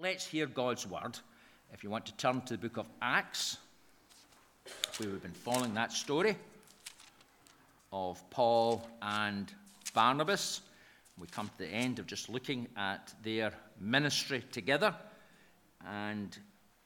Let's 0.00 0.26
hear 0.26 0.46
God's 0.46 0.88
word. 0.88 1.20
If 1.72 1.84
you 1.84 1.90
want 1.90 2.04
to 2.06 2.16
turn 2.16 2.40
to 2.42 2.56
the 2.56 2.68
book 2.68 2.78
of 2.78 2.88
Acts, 3.00 3.58
we 4.98 5.06
have 5.06 5.22
been 5.22 5.30
following 5.30 5.72
that 5.74 5.92
story 5.92 6.36
of 7.92 8.28
Paul 8.30 8.84
and 9.00 9.52
Barnabas. 9.94 10.62
We 11.16 11.28
come 11.28 11.46
to 11.46 11.58
the 11.58 11.68
end 11.68 12.00
of 12.00 12.08
just 12.08 12.28
looking 12.28 12.66
at 12.76 13.14
their 13.22 13.52
ministry 13.80 14.42
together. 14.50 14.92
And 15.86 16.36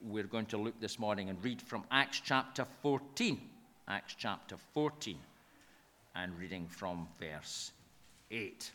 we're 0.02 0.24
going 0.24 0.46
to 0.46 0.58
look 0.58 0.78
this 0.78 0.98
morning 0.98 1.30
and 1.30 1.42
read 1.42 1.62
from 1.62 1.84
Acts 1.90 2.20
chapter 2.22 2.66
14. 2.82 3.40
Acts 3.88 4.16
chapter 4.18 4.56
14, 4.74 5.16
and 6.14 6.38
reading 6.38 6.66
from 6.68 7.08
verse 7.18 7.72
8. 8.30 8.70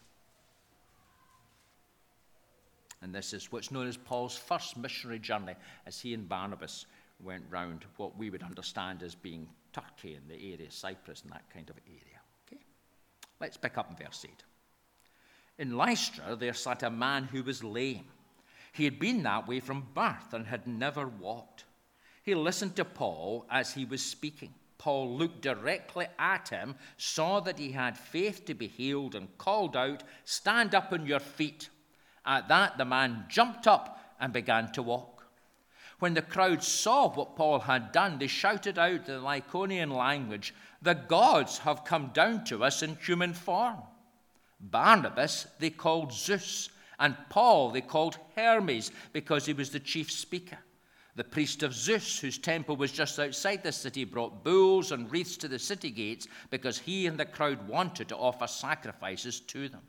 And 3.03 3.13
this 3.13 3.33
is 3.33 3.51
what's 3.51 3.69
known 3.69 3.87
as 3.87 3.97
Paul's 3.97 4.37
first 4.37 4.77
missionary 4.77 5.19
journey 5.19 5.55
as 5.85 5.99
he 5.99 6.13
and 6.13 6.27
Barnabas 6.27 6.85
went 7.19 7.43
round 7.49 7.85
what 7.97 8.17
we 8.17 8.29
would 8.29 8.43
understand 8.43 9.03
as 9.03 9.13
being 9.13 9.47
Turkey 9.73 10.15
and 10.15 10.29
the 10.29 10.53
area, 10.53 10.67
of 10.67 10.73
Cyprus 10.73 11.21
and 11.23 11.31
that 11.31 11.49
kind 11.53 11.69
of 11.69 11.75
area. 11.85 12.19
Okay? 12.47 12.61
Let's 13.41 13.57
pick 13.57 13.77
up 13.77 13.89
in 13.89 14.05
verse 14.05 14.25
8. 14.25 14.31
In 15.59 15.77
Lystra, 15.77 16.35
there 16.35 16.53
sat 16.53 16.81
a 16.83 16.89
man 16.89 17.25
who 17.25 17.43
was 17.43 17.63
lame. 17.63 18.05
He 18.71 18.85
had 18.85 18.99
been 18.99 19.21
that 19.23 19.47
way 19.47 19.59
from 19.59 19.87
birth 19.93 20.33
and 20.33 20.47
had 20.47 20.65
never 20.65 21.07
walked. 21.07 21.65
He 22.23 22.33
listened 22.33 22.77
to 22.77 22.85
Paul 22.85 23.45
as 23.51 23.73
he 23.73 23.83
was 23.83 24.01
speaking. 24.01 24.53
Paul 24.77 25.17
looked 25.17 25.41
directly 25.41 26.07
at 26.17 26.49
him, 26.49 26.75
saw 26.97 27.41
that 27.41 27.59
he 27.59 27.71
had 27.71 27.97
faith 27.97 28.45
to 28.45 28.53
be 28.53 28.67
healed, 28.67 29.13
and 29.13 29.37
called 29.37 29.77
out, 29.77 30.03
Stand 30.23 30.73
up 30.73 30.91
on 30.91 31.05
your 31.05 31.19
feet. 31.19 31.69
At 32.25 32.47
that, 32.47 32.77
the 32.77 32.85
man 32.85 33.25
jumped 33.29 33.67
up 33.67 34.15
and 34.19 34.31
began 34.31 34.71
to 34.73 34.81
walk. 34.81 35.25
When 35.99 36.13
the 36.13 36.21
crowd 36.21 36.63
saw 36.63 37.09
what 37.09 37.35
Paul 37.35 37.59
had 37.59 37.91
done, 37.91 38.19
they 38.19 38.27
shouted 38.27 38.77
out 38.77 38.91
in 38.91 39.03
the 39.05 39.21
Lycaonian 39.21 39.89
language, 39.89 40.53
The 40.81 40.95
gods 40.95 41.59
have 41.59 41.85
come 41.85 42.11
down 42.13 42.43
to 42.45 42.63
us 42.63 42.83
in 42.83 42.95
human 42.97 43.33
form. 43.33 43.77
Barnabas 44.59 45.47
they 45.59 45.69
called 45.69 46.13
Zeus, 46.13 46.69
and 46.99 47.15
Paul 47.29 47.71
they 47.71 47.81
called 47.81 48.17
Hermes 48.35 48.91
because 49.11 49.45
he 49.45 49.53
was 49.53 49.69
the 49.69 49.79
chief 49.79 50.11
speaker. 50.11 50.57
The 51.15 51.23
priest 51.23 51.61
of 51.61 51.73
Zeus, 51.73 52.19
whose 52.19 52.37
temple 52.37 52.75
was 52.75 52.91
just 52.91 53.19
outside 53.19 53.61
the 53.61 53.71
city, 53.71 54.03
brought 54.03 54.43
bulls 54.43 54.91
and 54.91 55.11
wreaths 55.11 55.37
to 55.37 55.47
the 55.47 55.59
city 55.59 55.91
gates 55.91 56.27
because 56.49 56.79
he 56.79 57.05
and 57.05 57.19
the 57.19 57.25
crowd 57.25 57.67
wanted 57.67 58.07
to 58.09 58.17
offer 58.17 58.47
sacrifices 58.47 59.39
to 59.41 59.69
them. 59.69 59.81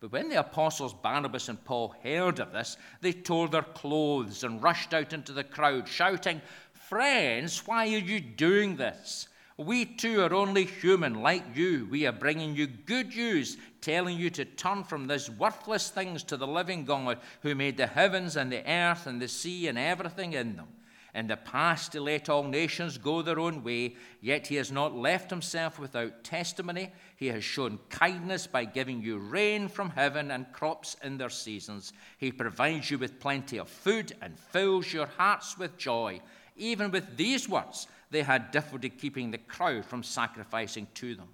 But 0.00 0.12
when 0.12 0.28
the 0.28 0.38
apostles 0.38 0.94
Barnabas 0.94 1.48
and 1.48 1.64
Paul 1.64 1.94
heard 2.04 2.38
of 2.38 2.52
this, 2.52 2.76
they 3.00 3.12
tore 3.12 3.48
their 3.48 3.62
clothes 3.62 4.44
and 4.44 4.62
rushed 4.62 4.94
out 4.94 5.12
into 5.12 5.32
the 5.32 5.42
crowd, 5.42 5.88
shouting, 5.88 6.40
Friends, 6.72 7.66
why 7.66 7.86
are 7.88 7.98
you 7.98 8.20
doing 8.20 8.76
this? 8.76 9.28
We 9.56 9.84
too 9.84 10.22
are 10.22 10.32
only 10.32 10.64
human 10.64 11.14
like 11.14 11.56
you. 11.56 11.88
We 11.90 12.06
are 12.06 12.12
bringing 12.12 12.54
you 12.54 12.68
good 12.68 13.08
news, 13.08 13.56
telling 13.80 14.16
you 14.16 14.30
to 14.30 14.44
turn 14.44 14.84
from 14.84 15.08
these 15.08 15.28
worthless 15.28 15.90
things 15.90 16.22
to 16.24 16.36
the 16.36 16.46
living 16.46 16.84
God 16.84 17.18
who 17.42 17.56
made 17.56 17.76
the 17.76 17.88
heavens 17.88 18.36
and 18.36 18.52
the 18.52 18.64
earth 18.70 19.08
and 19.08 19.20
the 19.20 19.26
sea 19.26 19.66
and 19.66 19.76
everything 19.76 20.34
in 20.34 20.54
them. 20.54 20.68
In 21.14 21.26
the 21.26 21.36
past, 21.36 21.94
he 21.94 21.98
let 21.98 22.28
all 22.28 22.44
nations 22.44 22.98
go 22.98 23.22
their 23.22 23.40
own 23.40 23.64
way, 23.64 23.96
yet 24.20 24.46
he 24.46 24.56
has 24.56 24.70
not 24.70 24.94
left 24.94 25.30
himself 25.30 25.78
without 25.78 26.22
testimony. 26.22 26.92
He 27.16 27.28
has 27.28 27.42
shown 27.42 27.78
kindness 27.88 28.46
by 28.46 28.66
giving 28.66 29.00
you 29.00 29.18
rain 29.18 29.68
from 29.68 29.90
heaven 29.90 30.30
and 30.30 30.52
crops 30.52 30.96
in 31.02 31.16
their 31.16 31.30
seasons. 31.30 31.92
He 32.18 32.30
provides 32.30 32.90
you 32.90 32.98
with 32.98 33.20
plenty 33.20 33.58
of 33.58 33.68
food 33.68 34.12
and 34.20 34.38
fills 34.38 34.92
your 34.92 35.06
hearts 35.06 35.56
with 35.56 35.78
joy. 35.78 36.20
Even 36.56 36.90
with 36.90 37.16
these 37.16 37.48
words, 37.48 37.88
they 38.10 38.22
had 38.22 38.50
difficulty 38.50 38.90
keeping 38.90 39.30
the 39.30 39.38
crowd 39.38 39.84
from 39.84 40.02
sacrificing 40.02 40.86
to 40.94 41.14
them. 41.14 41.28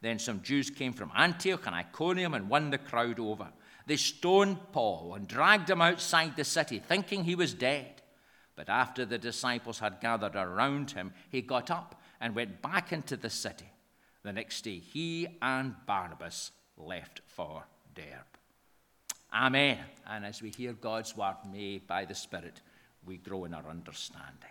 Then 0.00 0.18
some 0.18 0.42
Jews 0.42 0.68
came 0.68 0.92
from 0.92 1.12
Antioch 1.16 1.66
and 1.66 1.76
Iconium 1.76 2.34
and 2.34 2.48
won 2.48 2.70
the 2.70 2.78
crowd 2.78 3.20
over. 3.20 3.48
They 3.86 3.96
stoned 3.96 4.58
Paul 4.72 5.14
and 5.14 5.28
dragged 5.28 5.70
him 5.70 5.80
outside 5.80 6.36
the 6.36 6.44
city, 6.44 6.80
thinking 6.80 7.24
he 7.24 7.34
was 7.34 7.54
dead. 7.54 8.01
But 8.54 8.68
after 8.68 9.04
the 9.04 9.18
disciples 9.18 9.78
had 9.78 10.00
gathered 10.00 10.36
around 10.36 10.90
him, 10.90 11.12
he 11.30 11.40
got 11.40 11.70
up 11.70 12.00
and 12.20 12.34
went 12.34 12.62
back 12.62 12.92
into 12.92 13.16
the 13.16 13.30
city. 13.30 13.70
The 14.22 14.32
next 14.32 14.62
day, 14.62 14.78
he 14.78 15.26
and 15.40 15.74
Barnabas 15.86 16.52
left 16.76 17.22
for 17.26 17.64
Derbe. 17.94 18.06
Amen. 19.32 19.78
And 20.06 20.24
as 20.24 20.42
we 20.42 20.50
hear 20.50 20.74
God's 20.74 21.16
word, 21.16 21.36
may 21.50 21.78
by 21.78 22.04
the 22.04 22.14
Spirit 22.14 22.60
we 23.04 23.16
grow 23.16 23.44
in 23.44 23.54
our 23.54 23.68
understanding. 23.68 24.50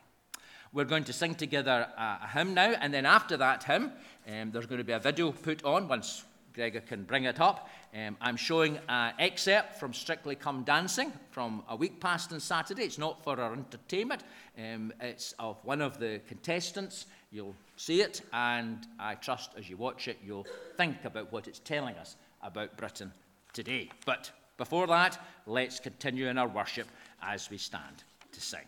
We're 0.73 0.85
going 0.85 1.03
to 1.05 1.13
sing 1.13 1.35
together 1.35 1.87
a, 1.97 2.27
hymn 2.33 2.53
now, 2.53 2.71
and 2.79 2.93
then 2.93 3.05
after 3.05 3.37
that 3.37 3.63
hymn, 3.63 3.91
um, 4.27 4.51
there's 4.51 4.65
going 4.65 4.79
to 4.79 4.85
be 4.85 4.93
a 4.93 4.99
video 4.99 5.31
put 5.31 5.63
on 5.63 5.87
once 5.87 6.23
Gregor 6.53 6.81
can 6.81 7.03
bring 7.03 7.25
it 7.25 7.39
up. 7.39 7.69
Um, 7.95 8.17
I'm 8.21 8.35
showing 8.35 8.79
an 8.89 9.13
excerpt 9.19 9.75
from 9.79 9.93
Strictly 9.93 10.35
Come 10.35 10.63
Dancing 10.63 11.11
from 11.31 11.63
a 11.69 11.75
week 11.75 11.99
past 11.99 12.31
on 12.33 12.39
Saturday. 12.39 12.83
It's 12.83 12.97
not 12.97 13.23
for 13.23 13.39
our 13.39 13.53
entertainment, 13.53 14.23
um, 14.57 14.93
it's 14.99 15.33
of 15.39 15.57
one 15.63 15.81
of 15.81 15.99
the 15.99 16.21
contestants. 16.27 17.05
You'll 17.31 17.55
see 17.77 18.01
it, 18.01 18.21
and 18.33 18.85
I 18.99 19.15
trust 19.15 19.51
as 19.57 19.69
you 19.69 19.77
watch 19.77 20.07
it, 20.07 20.17
you'll 20.25 20.47
think 20.77 21.05
about 21.05 21.31
what 21.31 21.47
it's 21.47 21.59
telling 21.59 21.95
us 21.95 22.15
about 22.41 22.77
Britain 22.77 23.11
today. 23.53 23.89
But 24.05 24.31
before 24.57 24.87
that, 24.87 25.19
let's 25.45 25.79
continue 25.79 26.27
in 26.27 26.37
our 26.37 26.47
worship 26.47 26.87
as 27.21 27.49
we 27.49 27.57
stand 27.57 28.03
to 28.31 28.41
sing. 28.41 28.65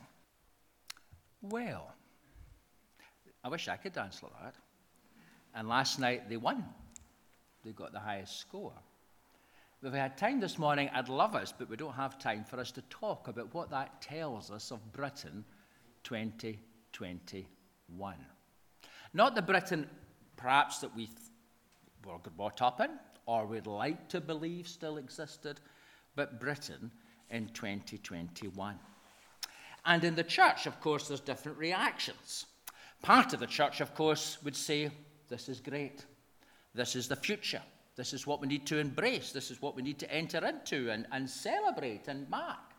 Well, 1.42 1.92
I 3.44 3.50
wish 3.50 3.68
I 3.68 3.76
could 3.76 3.94
dance 3.94 4.24
like 4.24 4.32
that. 4.42 4.56
And 5.54 5.68
last 5.68 6.00
night 6.00 6.30
they 6.30 6.38
won. 6.38 6.64
They 7.63 7.72
got 7.72 7.94
the 7.94 8.00
highest 8.00 8.40
score. 8.40 8.74
If 9.81 9.91
we 9.91 10.00
had 10.00 10.18
time 10.18 10.40
this 10.40 10.57
morning, 10.57 10.90
I'd 10.94 11.09
love 11.09 11.35
us, 11.35 11.53
but 11.57 11.69
we 11.69 11.75
don't 11.75 11.94
have 11.94 12.18
time 12.18 12.46
for 12.46 12.59
us 12.59 12.72
to 12.72 12.81
talk 12.84 13.28
about 13.28 13.53
what 13.53 13.69
that 13.72 14.01
tells 14.01 14.50
us 14.50 14.72
of 14.72 14.94
Britain 14.94 15.44
2021. 16.03 18.16
Not 19.13 19.35
the 19.35 19.41
Britain, 19.41 19.90
perhaps, 20.38 20.79
that 20.79 20.96
we 20.96 21.09
were 22.06 22.18
brought 22.35 22.62
up 22.62 22.79
in 22.79 22.91
or 23.25 23.46
we'd 23.46 23.68
like 23.68 24.09
to 24.09 24.22
believe 24.22 24.68
still 24.68 24.97
existed, 24.97 25.59
but 26.16 26.40
Britain 26.40 26.91
in 27.29 27.47
2021. 27.50 28.79
And 29.85 30.03
in 30.03 30.16
the 30.16 30.23
church, 30.23 30.66
of 30.66 30.79
course, 30.79 31.07
there's 31.07 31.19
different 31.19 31.57
reactions. 31.57 32.46
Part 33.02 33.34
of 33.34 33.40
the 33.40 33.47
church, 33.47 33.81
of 33.81 33.94
course, 33.96 34.38
would 34.44 34.56
say, 34.56 34.91
This 35.29 35.50
is 35.50 35.59
great. 35.59 36.06
This 36.73 36.95
is 36.95 37.07
the 37.07 37.16
future. 37.16 37.61
This 37.95 38.13
is 38.13 38.25
what 38.25 38.41
we 38.41 38.47
need 38.47 38.66
to 38.67 38.79
embrace. 38.79 39.31
This 39.31 39.51
is 39.51 39.61
what 39.61 39.75
we 39.75 39.84
need 39.84 40.00
to 40.00 40.11
enter 40.11 40.44
into 40.45 40.89
and, 40.89 41.06
and 41.11 41.29
celebrate 41.29 42.07
and 42.07 42.28
mark. 42.29 42.73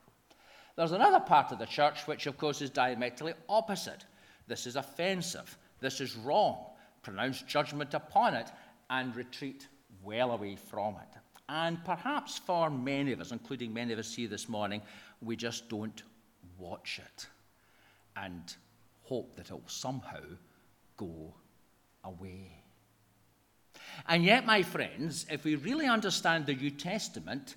There's 0.77 0.93
another 0.93 1.21
part 1.21 1.53
of 1.53 1.61
the 1.61 1.67
church 1.67 2.07
which, 2.07 2.27
of 2.27 2.37
course, 2.37 2.61
is 2.61 2.71
diametrically 2.71 3.35
opposite. 3.49 4.05
This 4.49 4.67
is 4.67 4.75
offensive. 4.75 5.57
This 5.81 6.01
is 6.01 6.17
wrong. 6.17 6.65
Pronounce 7.03 7.43
judgment 7.43 7.95
upon 7.95 8.35
it 8.35 8.51
and 8.91 9.15
retreat 9.15 9.69
well 10.03 10.33
away 10.33 10.57
from 10.57 10.97
it. 10.97 11.19
And 11.49 11.85
perhaps 11.85 12.39
for 12.39 12.71
many 12.71 13.13
of 13.13 13.21
us, 13.21 13.31
including 13.31 13.73
many 13.73 13.93
of 13.93 13.99
us 13.99 14.15
here 14.15 14.29
this 14.29 14.49
morning, 14.49 14.83
we 15.23 15.37
just 15.37 15.69
don't 15.69 16.03
watch 16.59 17.01
it 17.05 17.27
and 18.17 18.55
hope 19.03 19.37
that 19.37 19.51
it 19.51 19.53
will 19.53 19.63
somehow 19.67 20.21
go 20.97 21.35
away. 22.03 22.64
And 24.09 24.25
yet, 24.25 24.47
my 24.47 24.63
friends, 24.63 25.27
if 25.31 25.45
we 25.45 25.57
really 25.57 25.87
understand 25.87 26.47
the 26.47 26.55
New 26.55 26.71
Testament, 26.71 27.57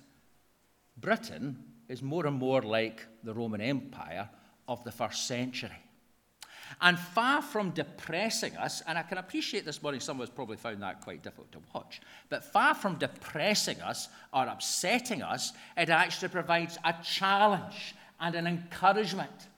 Britain 0.96 1.62
is 1.88 2.02
more 2.02 2.26
and 2.26 2.36
more 2.36 2.62
like 2.62 3.06
the 3.22 3.34
Roman 3.34 3.60
Empire 3.60 4.28
of 4.66 4.84
the 4.84 4.92
first 4.92 5.26
century. 5.26 5.84
And 6.80 6.98
far 6.98 7.40
from 7.40 7.70
depressing 7.70 8.56
us, 8.56 8.82
and 8.86 8.98
I 8.98 9.02
can 9.02 9.18
appreciate 9.18 9.64
this 9.64 9.82
morning, 9.82 10.00
some 10.00 10.20
of 10.20 10.28
us 10.28 10.34
probably 10.34 10.58
found 10.58 10.82
that 10.82 11.00
quite 11.00 11.22
difficult 11.22 11.50
to 11.52 11.60
watch, 11.74 12.00
but 12.28 12.44
far 12.44 12.74
from 12.74 12.96
depressing 12.96 13.80
us 13.80 14.08
or 14.32 14.46
upsetting 14.46 15.22
us, 15.22 15.52
it 15.76 15.88
actually 15.88 16.28
provides 16.28 16.78
a 16.84 16.94
challenge 17.02 17.94
and 18.20 18.34
an 18.34 18.46
encouragement. 18.46 19.48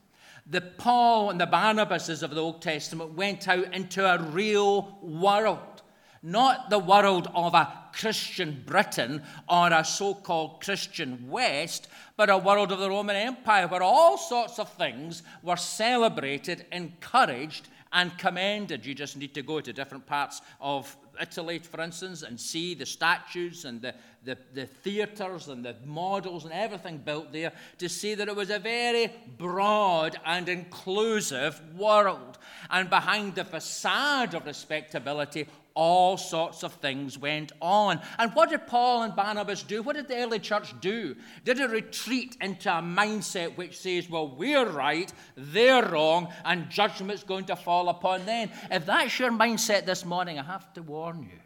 The 0.47 0.61
Paul 0.61 1.31
and 1.31 1.41
the 1.41 1.47
Barnabases 1.47 2.23
of 2.23 2.31
the 2.31 2.41
Old 2.41 2.63
Testament 2.63 3.15
went 3.15 3.49
out 3.49 3.75
into 3.75 4.05
a 4.05 4.23
real 4.23 4.99
world, 5.03 5.80
not 6.23 6.71
the 6.71 6.79
world 6.79 7.29
of 7.35 7.55
a 7.55 7.73
Christian 7.93 8.63
Britain 8.67 9.23
or 9.49 9.73
a 9.73 9.85
so 9.85 10.15
called 10.15 10.63
Christian 10.63 11.29
West, 11.29 11.89
but 12.17 12.31
a 12.31 12.39
world 12.39 12.73
of 12.73 12.79
the 12.79 12.91
Roman 12.91 13.17
Empire 13.17 13.67
where 13.67 13.83
all 13.83 14.19
sorts 14.19 14.59
of 14.59 14.73
things 14.75 15.23
were 15.43 15.57
celebrated, 15.57 16.67
encouraged, 16.73 17.69
and 17.93 18.17
commended. 18.19 18.87
You 18.87 18.95
just 18.95 19.17
need 19.17 19.35
to 19.35 19.43
go 19.43 19.61
to 19.61 19.73
different 19.73 20.07
parts 20.07 20.43
of 20.61 20.97
Italy, 21.21 21.59
for 21.59 21.81
instance, 21.81 22.23
and 22.23 22.41
see 22.41 22.75
the 22.75 22.87
statues 22.87 23.65
and 23.65 23.83
the, 23.83 23.95
the, 24.25 24.39
the 24.55 24.67
theatres 24.67 25.49
and 25.49 25.65
the 25.65 25.75
models 25.85 26.45
and 26.45 26.53
everything 26.53 26.99
built 26.99 27.33
there 27.33 27.53
to 27.79 27.89
see 27.89 28.15
that 28.15 28.29
it 28.29 28.37
was 28.37 28.51
a 28.51 28.59
very 28.59 29.13
broad 29.37 30.19
and 30.25 30.49
inclusive 30.49 31.61
world. 31.77 32.39
And 32.71 32.89
behind 32.89 33.35
the 33.35 33.45
facade 33.45 34.35
of 34.35 34.47
respectability, 34.47 35.49
all 35.75 36.17
sorts 36.17 36.63
of 36.63 36.73
things 36.75 37.19
went 37.19 37.53
on. 37.61 38.01
And 38.19 38.33
what 38.35 38.51
did 38.51 38.67
Paul 38.67 39.03
and 39.03 39.15
Barnabas 39.15 39.63
do? 39.63 39.83
What 39.83 39.97
did 39.97 40.09
the 40.09 40.17
early 40.17 40.39
church 40.39 40.79
do? 40.81 41.17
Did 41.45 41.61
it 41.61 41.71
retreat 41.71 42.37
into 42.41 42.71
a 42.71 42.83
mindset 42.83 43.57
which 43.57 43.79
says, 43.79 44.09
well, 44.09 44.29
we're 44.29 44.69
right, 44.69 45.13
they're 45.37 45.89
wrong, 45.89 46.29
and 46.45 46.71
judgment's 46.71 47.25
going 47.25 47.45
to 47.47 47.57
fall 47.57 47.89
upon 47.89 48.27
them? 48.27 48.51
If 48.71 48.87
that's 48.87 49.19
your 49.19 49.31
mindset 49.31 49.87
this 49.87 50.05
morning, 50.05 50.39
I 50.39 50.43
have 50.43 50.73
to 50.75 50.83
warn 50.83 51.23
you 51.23 51.39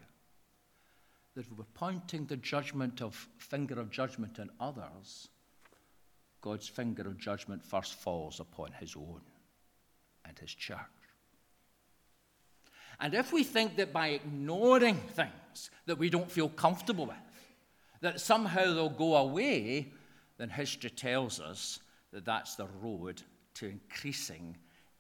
that 1.35 1.51
we're 1.53 1.65
pointing 1.75 2.27
the 2.27 2.37
judgment 2.37 3.03
of 3.03 3.29
finger 3.39 3.81
of 3.81 3.91
judgment 3.91 4.39
on 4.39 4.51
others, 4.61 5.29
God's 6.41 6.69
finger 6.69 7.03
of 7.03 7.19
judgment 7.19 7.65
first 7.65 7.95
falls 7.95 8.39
upon 8.39 8.73
his 8.73 8.95
own 8.97 9.23
and 10.25 10.39
his 10.39 10.55
church. 10.55 10.79
And 13.01 13.15
if 13.15 13.33
we 13.33 13.45
think 13.45 13.77
that 13.77 13.93
by 13.93 14.09
ignoring 14.09 14.97
things 14.97 15.71
that 15.87 15.99
we 15.99 16.11
don't 16.11 16.31
feel 16.31 16.49
comfortable 16.49 17.07
with, 17.07 17.17
that 18.01 18.21
somehow 18.21 18.75
they'll 18.75 18.89
go 18.89 19.17
away, 19.17 19.93
then 20.39 20.49
history 20.49 20.91
tells 20.91 21.41
us 21.41 21.81
that 22.13 22.25
that's 22.25 22.55
the 22.55 22.69
road 22.81 23.23
to 23.55 23.67
increasing 23.67 24.57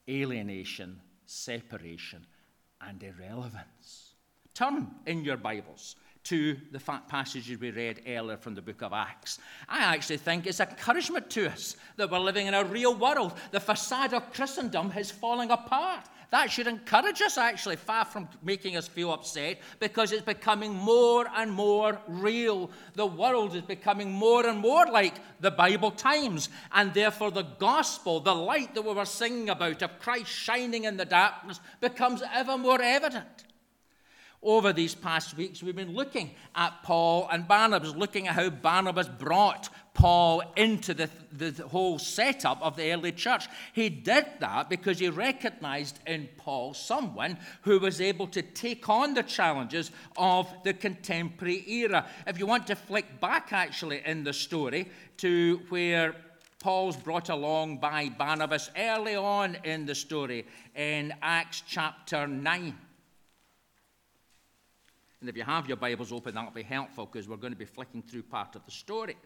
alienation, 0.08 1.00
separation, 1.26 2.26
and 2.80 3.02
irrelevance. 3.02 4.14
Turn 4.54 4.88
in 5.06 5.24
your 5.24 5.36
Bibles 5.36 5.96
to 6.24 6.56
the 6.72 6.80
passages 7.08 7.58
we 7.58 7.70
read 7.70 8.00
earlier 8.06 8.36
from 8.36 8.54
the 8.54 8.62
book 8.62 8.82
of 8.82 8.92
Acts. 8.92 9.38
I 9.68 9.80
actually 9.80 10.16
think 10.16 10.46
it's 10.46 10.60
encouragement 10.60 11.28
to 11.30 11.48
us 11.50 11.76
that 11.96 12.10
we're 12.10 12.18
living 12.18 12.46
in 12.46 12.54
a 12.54 12.64
real 12.64 12.94
world. 12.94 13.34
The 13.50 13.60
facade 13.60 14.14
of 14.14 14.32
Christendom 14.32 14.92
is 14.96 15.10
falling 15.10 15.50
apart. 15.50 16.08
That 16.30 16.50
should 16.50 16.66
encourage 16.66 17.22
us, 17.22 17.38
actually, 17.38 17.76
far 17.76 18.04
from 18.04 18.28
making 18.42 18.76
us 18.76 18.88
feel 18.88 19.12
upset, 19.12 19.60
because 19.78 20.12
it's 20.12 20.24
becoming 20.24 20.74
more 20.74 21.26
and 21.36 21.52
more 21.52 22.00
real. 22.08 22.70
The 22.94 23.06
world 23.06 23.54
is 23.54 23.62
becoming 23.62 24.10
more 24.10 24.46
and 24.46 24.58
more 24.58 24.86
like 24.86 25.14
the 25.40 25.50
Bible 25.50 25.90
times, 25.90 26.48
and 26.72 26.92
therefore 26.92 27.30
the 27.30 27.46
gospel, 27.58 28.20
the 28.20 28.34
light 28.34 28.74
that 28.74 28.82
we 28.82 28.92
were 28.92 29.04
singing 29.04 29.48
about 29.48 29.82
of 29.82 29.98
Christ 30.00 30.30
shining 30.30 30.84
in 30.84 30.96
the 30.96 31.04
darkness, 31.04 31.60
becomes 31.80 32.22
ever 32.32 32.58
more 32.58 32.82
evident 32.82 33.44
over 34.44 34.72
these 34.72 34.94
past 34.94 35.36
weeks, 35.36 35.62
we've 35.62 35.74
been 35.74 35.94
looking 35.94 36.34
at 36.54 36.82
Paul 36.82 37.28
and 37.32 37.48
Barnabas, 37.48 37.94
looking 37.94 38.28
at 38.28 38.34
how 38.34 38.50
Barnabas 38.50 39.08
brought 39.08 39.70
Paul 39.94 40.42
into 40.56 40.92
the, 40.92 41.08
the 41.32 41.66
whole 41.66 41.98
setup 41.98 42.60
of 42.60 42.76
the 42.76 42.92
early 42.92 43.12
church. 43.12 43.46
He 43.72 43.88
did 43.88 44.26
that 44.40 44.68
because 44.68 44.98
he 44.98 45.08
recognized 45.08 45.98
in 46.06 46.28
Paul 46.36 46.74
someone 46.74 47.38
who 47.62 47.78
was 47.78 48.00
able 48.00 48.26
to 48.28 48.42
take 48.42 48.88
on 48.88 49.14
the 49.14 49.22
challenges 49.22 49.90
of 50.16 50.52
the 50.62 50.74
contemporary 50.74 51.64
era. 51.66 52.06
If 52.26 52.38
you 52.38 52.46
want 52.46 52.66
to 52.66 52.76
flick 52.76 53.20
back 53.20 53.52
actually 53.52 54.02
in 54.04 54.24
the 54.24 54.32
story 54.32 54.90
to 55.18 55.62
where 55.70 56.14
Paul's 56.58 56.96
brought 56.96 57.28
along 57.28 57.78
by 57.78 58.08
Barnabas 58.08 58.70
early 58.76 59.16
on 59.16 59.56
in 59.64 59.86
the 59.86 59.94
story 59.94 60.46
in 60.74 61.14
Acts 61.22 61.62
chapter 61.66 62.26
9. 62.26 62.74
And 65.24 65.28
if 65.30 65.38
you 65.38 65.42
have 65.44 65.66
your 65.66 65.78
Bibles 65.78 66.12
open, 66.12 66.34
that'll 66.34 66.50
be 66.50 66.62
helpful 66.62 67.08
because 67.10 67.26
we're 67.26 67.38
going 67.38 67.54
to 67.54 67.58
be 67.58 67.64
flicking 67.64 68.02
through 68.02 68.24
part 68.24 68.56
of 68.56 68.64
the 68.66 68.70
story. 68.70 69.16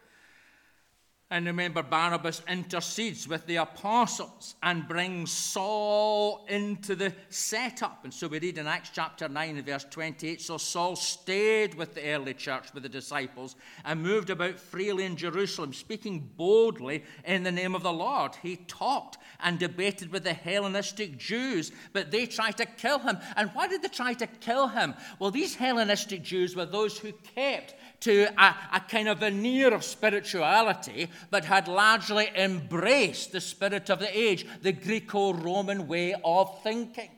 And 1.31 1.45
remember, 1.45 1.83
Barnabas 1.83 2.41
intercedes 2.49 3.29
with 3.29 3.45
the 3.45 3.57
apostles 3.57 4.55
and 4.63 4.89
brings 4.89 5.31
Saul 5.31 6.47
into 6.49 6.95
the 6.95 7.13
setup. 7.29 8.01
And 8.05 8.15
so 8.15 8.29
we 8.29 8.39
read 8.39 8.57
in 8.57 8.67
Acts 8.67 8.89
chapter 8.95 9.29
9 9.29 9.63
verse 9.63 9.85
28 9.91 10.41
So 10.41 10.57
Saul 10.57 10.97
stayed 10.97 11.75
with 11.75 11.95
the 11.95 12.15
early 12.15 12.33
church, 12.33 12.73
with 12.73 12.83
the 12.83 12.89
disciples, 12.89 13.57
and 13.85 14.03
moved 14.03 14.31
about 14.31 14.59
freely 14.59 15.05
in 15.05 15.17
Jerusalem, 15.17 15.75
speaking 15.75 16.31
boldly 16.39 17.05
in 17.27 17.43
the 17.43 17.53
name 17.53 17.75
of 17.75 17.83
the 17.83 17.93
Lord. 17.93 18.35
He 18.43 18.57
talked 18.57 19.19
and 19.41 19.59
debated 19.59 20.11
with 20.11 20.25
the 20.25 20.33
Hellenistic 20.33 21.19
Jews, 21.19 21.73
but 21.93 22.11
they 22.11 22.25
tried 22.25 22.57
to 22.57 22.65
kill 22.65 23.01
him. 23.01 23.19
And 23.37 23.51
why 23.51 23.69
did 23.69 23.83
they 23.83 23.89
try 23.89 24.15
to 24.15 24.27
kill 24.27 24.69
him? 24.69 24.95
Well, 25.19 25.31
these 25.31 25.57
Hellenistic 25.57 26.23
Jews 26.23 26.57
were 26.57 26.65
those 26.65 26.97
who 26.97 27.13
kept 27.13 27.75
to 28.01 28.27
a, 28.41 28.57
a 28.75 28.81
kind 28.81 29.09
of 29.09 29.19
veneer 29.19 29.75
of 29.75 29.85
spirituality, 29.85 31.09
but 31.31 31.45
had 31.45 31.69
largely 31.69 32.31
embraced 32.37 33.33
the 33.33 33.41
spirit 33.41 33.91
of 33.91 33.99
the 33.99 34.19
age, 34.19 34.47
the 34.63 34.73
Greco 34.73 35.33
Roman 35.33 35.89
way 35.89 36.15
of 36.25 36.63
thinking. 36.63 37.11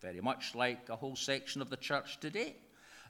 Very 0.00 0.20
much 0.20 0.54
like 0.54 0.88
a 0.88 0.96
whole 0.96 1.16
section 1.16 1.60
of 1.60 1.70
the 1.70 1.76
church 1.76 2.20
today 2.20 2.56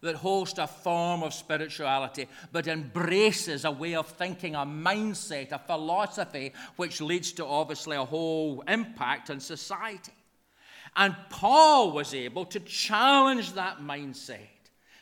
that 0.02 0.16
hosts 0.16 0.58
a 0.58 0.66
form 0.66 1.22
of 1.22 1.32
spirituality, 1.32 2.28
but 2.52 2.66
embraces 2.66 3.64
a 3.64 3.70
way 3.70 3.94
of 3.94 4.06
thinking, 4.06 4.54
a 4.54 4.58
mindset, 4.58 5.52
a 5.52 5.58
philosophy, 5.58 6.52
which 6.76 7.00
leads 7.00 7.32
to 7.32 7.46
obviously 7.46 7.96
a 7.96 8.04
whole 8.04 8.62
impact 8.68 9.30
on 9.30 9.40
society. 9.40 10.12
And 10.96 11.14
Paul 11.30 11.92
was 11.92 12.14
able 12.14 12.46
to 12.46 12.60
challenge 12.60 13.52
that 13.52 13.80
mindset 13.80 14.48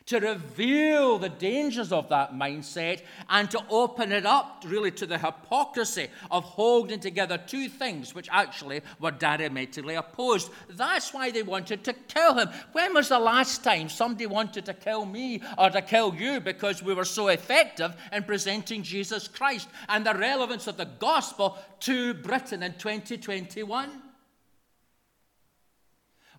to 0.07 0.21
reveal 0.21 1.19
the 1.19 1.31
dangers 1.31 1.91
of 1.91 2.09
that 2.11 2.35
mindset 2.35 3.03
and 3.31 3.51
to 3.51 3.63
open 3.71 4.13
it 4.13 4.27
up 4.27 4.63
really 4.67 4.91
to 4.91 5.07
the 5.07 5.17
hypocrisy 5.17 6.09
of 6.31 6.45
holding 6.45 7.01
together 7.01 7.39
two 7.39 7.69
things 7.69 8.15
which 8.15 8.29
actually 8.31 8.83
were 9.01 9.11
diametrically 9.11 9.95
opposed. 9.95 10.51
That's 10.69 11.15
why 11.15 11.31
they 11.31 11.43
wanted 11.43 11.85
to 11.85 11.95
kill 11.95 12.35
him. 12.35 12.49
When 12.73 12.93
was 12.93 13.09
the 13.09 13.19
last 13.19 13.65
time 13.65 13.89
somebody 13.89 14.27
wanted 14.27 14.67
to 14.67 14.75
kill 14.75 15.07
me 15.07 15.43
or 15.57 15.71
to 15.71 15.81
kill 15.81 16.15
you 16.15 16.41
because 16.41 16.83
we 16.83 16.93
were 16.93 17.07
so 17.07 17.29
effective 17.29 17.97
in 18.13 18.25
presenting 18.25 18.83
Jesus 18.83 19.27
Christ 19.27 19.69
and 19.89 20.05
the 20.05 20.15
relevance 20.15 20.67
of 20.67 20.77
the 20.77 20.89
gospel 20.99 21.57
to 21.81 22.13
Britain 22.15 22.63
in 22.63 22.75
2021? 22.75 24.04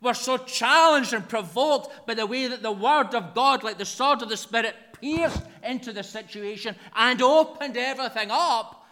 We're 0.06 0.14
so 0.14 0.38
challenged 0.38 1.14
and 1.14 1.28
provoked 1.28 2.06
by 2.06 2.14
the 2.14 2.28
way 2.28 2.46
that 2.46 2.62
the 2.62 2.72
Word 2.72 3.16
of 3.16 3.34
God, 3.34 3.64
like 3.64 3.80
the 3.80 3.86
sword 3.86 4.22
of 4.22 4.30
the 4.30 4.38
Spirit, 4.38 4.76
pierced 5.02 5.42
into 5.64 5.92
the 5.92 6.04
situation 6.04 6.76
and 6.96 7.20
opened 7.24 7.76
everything 7.76 8.30
up 8.30 8.86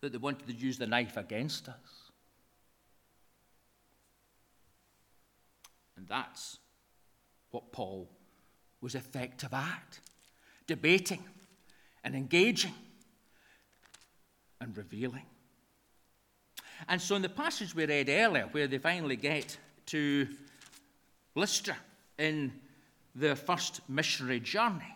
that 0.00 0.12
they 0.12 0.18
wanted 0.18 0.46
to 0.46 0.54
use 0.54 0.78
the 0.78 0.86
knife 0.86 1.18
against 1.18 1.68
us. 1.68 2.10
And 5.98 6.08
that's 6.08 6.60
what 7.50 7.70
Paul 7.70 8.08
was 8.80 8.94
effective 8.94 9.52
at 9.52 10.00
debating 10.66 11.22
and 12.02 12.14
engaging 12.14 12.74
and 14.62 14.74
revealing. 14.78 15.26
And 16.88 17.02
so, 17.02 17.16
in 17.16 17.22
the 17.22 17.28
passage 17.28 17.74
we 17.74 17.84
read 17.84 18.08
earlier, 18.08 18.48
where 18.50 18.66
they 18.66 18.78
finally 18.78 19.16
get 19.16 19.58
to 19.86 20.28
Lystra 21.34 21.76
in 22.18 22.52
their 23.14 23.36
first 23.36 23.80
missionary 23.88 24.40
journey. 24.40 24.94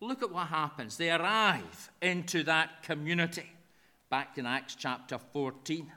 Look 0.00 0.22
at 0.22 0.30
what 0.30 0.48
happens. 0.48 0.96
They 0.96 1.10
arrive 1.10 1.90
into 2.02 2.42
that 2.44 2.82
community 2.82 3.50
back 4.10 4.38
in 4.38 4.46
Acts 4.46 4.74
chapter 4.74 5.18
14. 5.18 5.90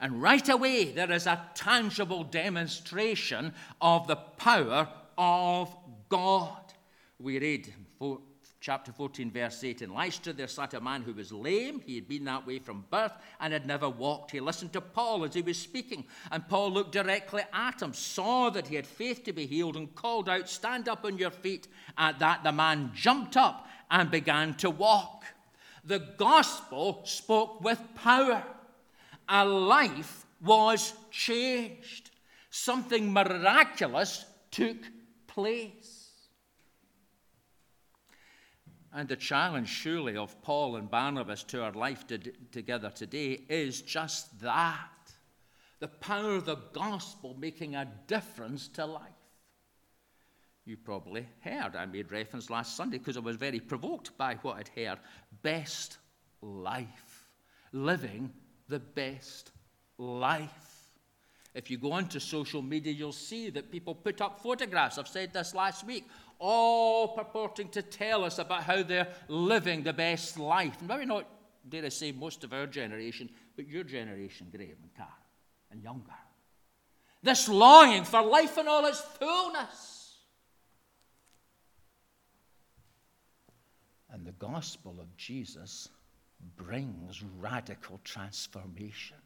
And 0.00 0.22
right 0.22 0.48
away, 0.48 0.92
there 0.92 1.10
is 1.10 1.26
a 1.26 1.42
tangible 1.54 2.24
demonstration 2.24 3.54
of 3.80 4.06
the 4.06 4.16
power 4.16 4.88
of 5.16 5.74
God. 6.08 6.60
We 7.18 7.38
read 7.38 7.72
chapter 8.66 8.90
14, 8.90 9.30
verse 9.30 9.62
8. 9.62 9.82
In 9.82 9.94
Lystra, 9.94 10.32
there 10.32 10.48
sat 10.48 10.74
a 10.74 10.80
man 10.80 11.02
who 11.02 11.14
was 11.14 11.30
lame. 11.30 11.80
He 11.86 11.94
had 11.94 12.08
been 12.08 12.24
that 12.24 12.44
way 12.44 12.58
from 12.58 12.84
birth 12.90 13.12
and 13.38 13.52
had 13.52 13.64
never 13.64 13.88
walked. 13.88 14.32
He 14.32 14.40
listened 14.40 14.72
to 14.72 14.80
Paul 14.80 15.22
as 15.22 15.34
he 15.34 15.40
was 15.40 15.56
speaking, 15.56 16.04
and 16.32 16.48
Paul 16.48 16.72
looked 16.72 16.90
directly 16.90 17.44
at 17.52 17.80
him, 17.80 17.94
saw 17.94 18.50
that 18.50 18.66
he 18.66 18.74
had 18.74 18.84
faith 18.84 19.22
to 19.22 19.32
be 19.32 19.46
healed, 19.46 19.76
and 19.76 19.94
called 19.94 20.28
out, 20.28 20.48
Stand 20.48 20.88
up 20.88 21.04
on 21.04 21.16
your 21.16 21.30
feet. 21.30 21.68
At 21.96 22.18
that, 22.18 22.42
the 22.42 22.50
man 22.50 22.90
jumped 22.92 23.36
up 23.36 23.68
and 23.88 24.10
began 24.10 24.54
to 24.54 24.68
walk. 24.68 25.22
The 25.84 26.00
gospel 26.16 27.02
spoke 27.04 27.62
with 27.62 27.80
power. 27.94 28.42
A 29.28 29.44
life 29.44 30.26
was 30.42 30.92
changed. 31.12 32.10
Something 32.50 33.12
miraculous 33.12 34.24
took 34.50 34.78
place. 35.28 35.85
And 38.96 39.10
the 39.10 39.16
challenge, 39.16 39.68
surely, 39.68 40.16
of 40.16 40.40
Paul 40.40 40.76
and 40.76 40.90
Barnabas 40.90 41.42
to 41.44 41.62
our 41.62 41.72
life 41.72 42.06
to, 42.06 42.16
together 42.50 42.88
today 42.88 43.42
is 43.50 43.82
just 43.82 44.40
that 44.40 44.88
the 45.80 45.88
power 45.88 46.36
of 46.36 46.46
the 46.46 46.56
gospel 46.72 47.36
making 47.38 47.74
a 47.74 47.86
difference 48.06 48.68
to 48.68 48.86
life. 48.86 49.02
you 50.64 50.78
probably 50.78 51.28
heard. 51.40 51.76
I 51.76 51.84
made 51.84 52.10
reference 52.10 52.48
last 52.48 52.74
Sunday 52.74 52.96
because 52.96 53.18
I 53.18 53.20
was 53.20 53.36
very 53.36 53.60
provoked 53.60 54.16
by 54.16 54.36
what 54.36 54.56
I'd 54.56 54.68
heard. 54.68 54.98
Best 55.42 55.98
life. 56.40 57.28
Living 57.72 58.32
the 58.66 58.78
best 58.78 59.50
life. 59.98 60.76
If 61.56 61.70
you 61.70 61.78
go 61.78 61.92
onto 61.92 62.18
social 62.18 62.60
media, 62.60 62.92
you'll 62.92 63.12
see 63.12 63.48
that 63.50 63.70
people 63.70 63.94
put 63.94 64.20
up 64.20 64.40
photographs. 64.40 64.98
I've 64.98 65.08
said 65.08 65.32
this 65.32 65.54
last 65.54 65.86
week, 65.86 66.06
all 66.38 67.08
purporting 67.08 67.68
to 67.70 67.82
tell 67.82 68.24
us 68.24 68.38
about 68.38 68.62
how 68.64 68.82
they're 68.82 69.08
living 69.28 69.82
the 69.82 69.92
best 69.92 70.38
life. 70.38 70.76
And 70.78 70.88
maybe 70.88 71.06
not, 71.06 71.26
dare 71.68 71.84
I 71.84 71.88
say, 71.88 72.12
most 72.12 72.44
of 72.44 72.52
our 72.52 72.66
generation, 72.66 73.30
but 73.56 73.68
your 73.68 73.84
generation, 73.84 74.48
Graham 74.54 74.76
and 74.82 74.94
Carl, 74.96 75.08
and 75.70 75.82
younger. 75.82 76.12
This 77.22 77.48
longing 77.48 78.04
for 78.04 78.22
life 78.22 78.58
in 78.58 78.68
all 78.68 78.86
its 78.86 79.00
fullness. 79.00 80.18
And 84.10 84.24
the 84.24 84.32
gospel 84.32 84.96
of 85.00 85.16
Jesus 85.16 85.88
brings 86.56 87.22
radical 87.38 88.00
transformation 88.04 89.16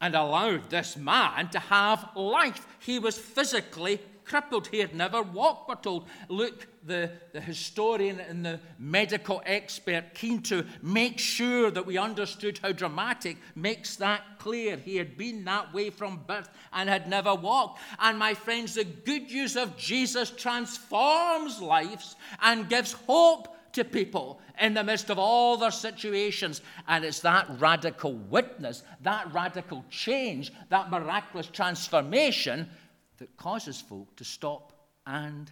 and 0.00 0.14
allowed 0.14 0.68
this 0.68 0.96
man 0.96 1.48
to 1.48 1.58
have 1.58 2.10
life. 2.14 2.66
He 2.80 2.98
was 2.98 3.16
physically 3.16 4.00
crippled. 4.24 4.68
He 4.68 4.78
had 4.78 4.94
never 4.94 5.22
walked, 5.22 5.68
we're 5.68 5.74
told. 5.76 6.06
Luke, 6.28 6.66
the, 6.84 7.10
the 7.32 7.40
historian 7.40 8.20
and 8.20 8.44
the 8.44 8.60
medical 8.78 9.42
expert, 9.46 10.14
keen 10.14 10.42
to 10.42 10.66
make 10.82 11.18
sure 11.18 11.70
that 11.70 11.86
we 11.86 11.98
understood 11.98 12.58
how 12.62 12.72
dramatic, 12.72 13.36
makes 13.54 13.96
that 13.96 14.22
clear. 14.38 14.76
He 14.76 14.96
had 14.96 15.16
been 15.16 15.44
that 15.44 15.72
way 15.72 15.90
from 15.90 16.20
birth 16.26 16.48
and 16.72 16.88
had 16.88 17.08
never 17.08 17.34
walked. 17.34 17.80
And 17.98 18.18
my 18.18 18.34
friends, 18.34 18.74
the 18.74 18.84
good 18.84 19.24
news 19.24 19.56
of 19.56 19.76
Jesus 19.76 20.30
transforms 20.30 21.60
lives 21.60 22.16
and 22.42 22.68
gives 22.68 22.92
hope 22.92 23.48
to 23.74 23.84
people 23.84 24.40
in 24.60 24.72
the 24.72 24.84
midst 24.84 25.10
of 25.10 25.18
all 25.18 25.56
their 25.56 25.70
situations. 25.70 26.62
And 26.86 27.04
it's 27.04 27.20
that 27.20 27.46
radical 27.58 28.14
witness, 28.14 28.82
that 29.02 29.32
radical 29.32 29.84
change, 29.90 30.52
that 30.70 30.90
miraculous 30.90 31.48
transformation 31.48 32.70
that 33.18 33.36
causes 33.36 33.80
folk 33.80 34.16
to 34.16 34.24
stop 34.24 34.72
and 35.06 35.50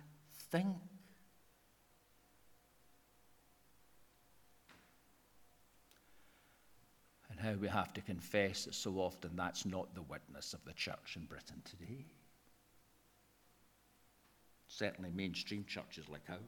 think. 0.51 0.77
And 7.31 7.41
how 7.41 7.55
we 7.55 7.69
have 7.69 7.93
to 7.95 8.01
confess 8.01 8.65
that 8.65 8.75
so 8.75 8.97
often 8.97 9.31
that's 9.37 9.65
not 9.65 9.95
the 9.95 10.03
witness 10.03 10.53
of 10.53 10.65
the 10.65 10.73
church 10.73 11.17
in 11.17 11.25
Britain 11.25 11.63
today. 11.65 12.05
Certainly, 14.69 15.11
mainstream 15.15 15.65
churches 15.67 16.09
like 16.09 16.23
ours. 16.31 16.41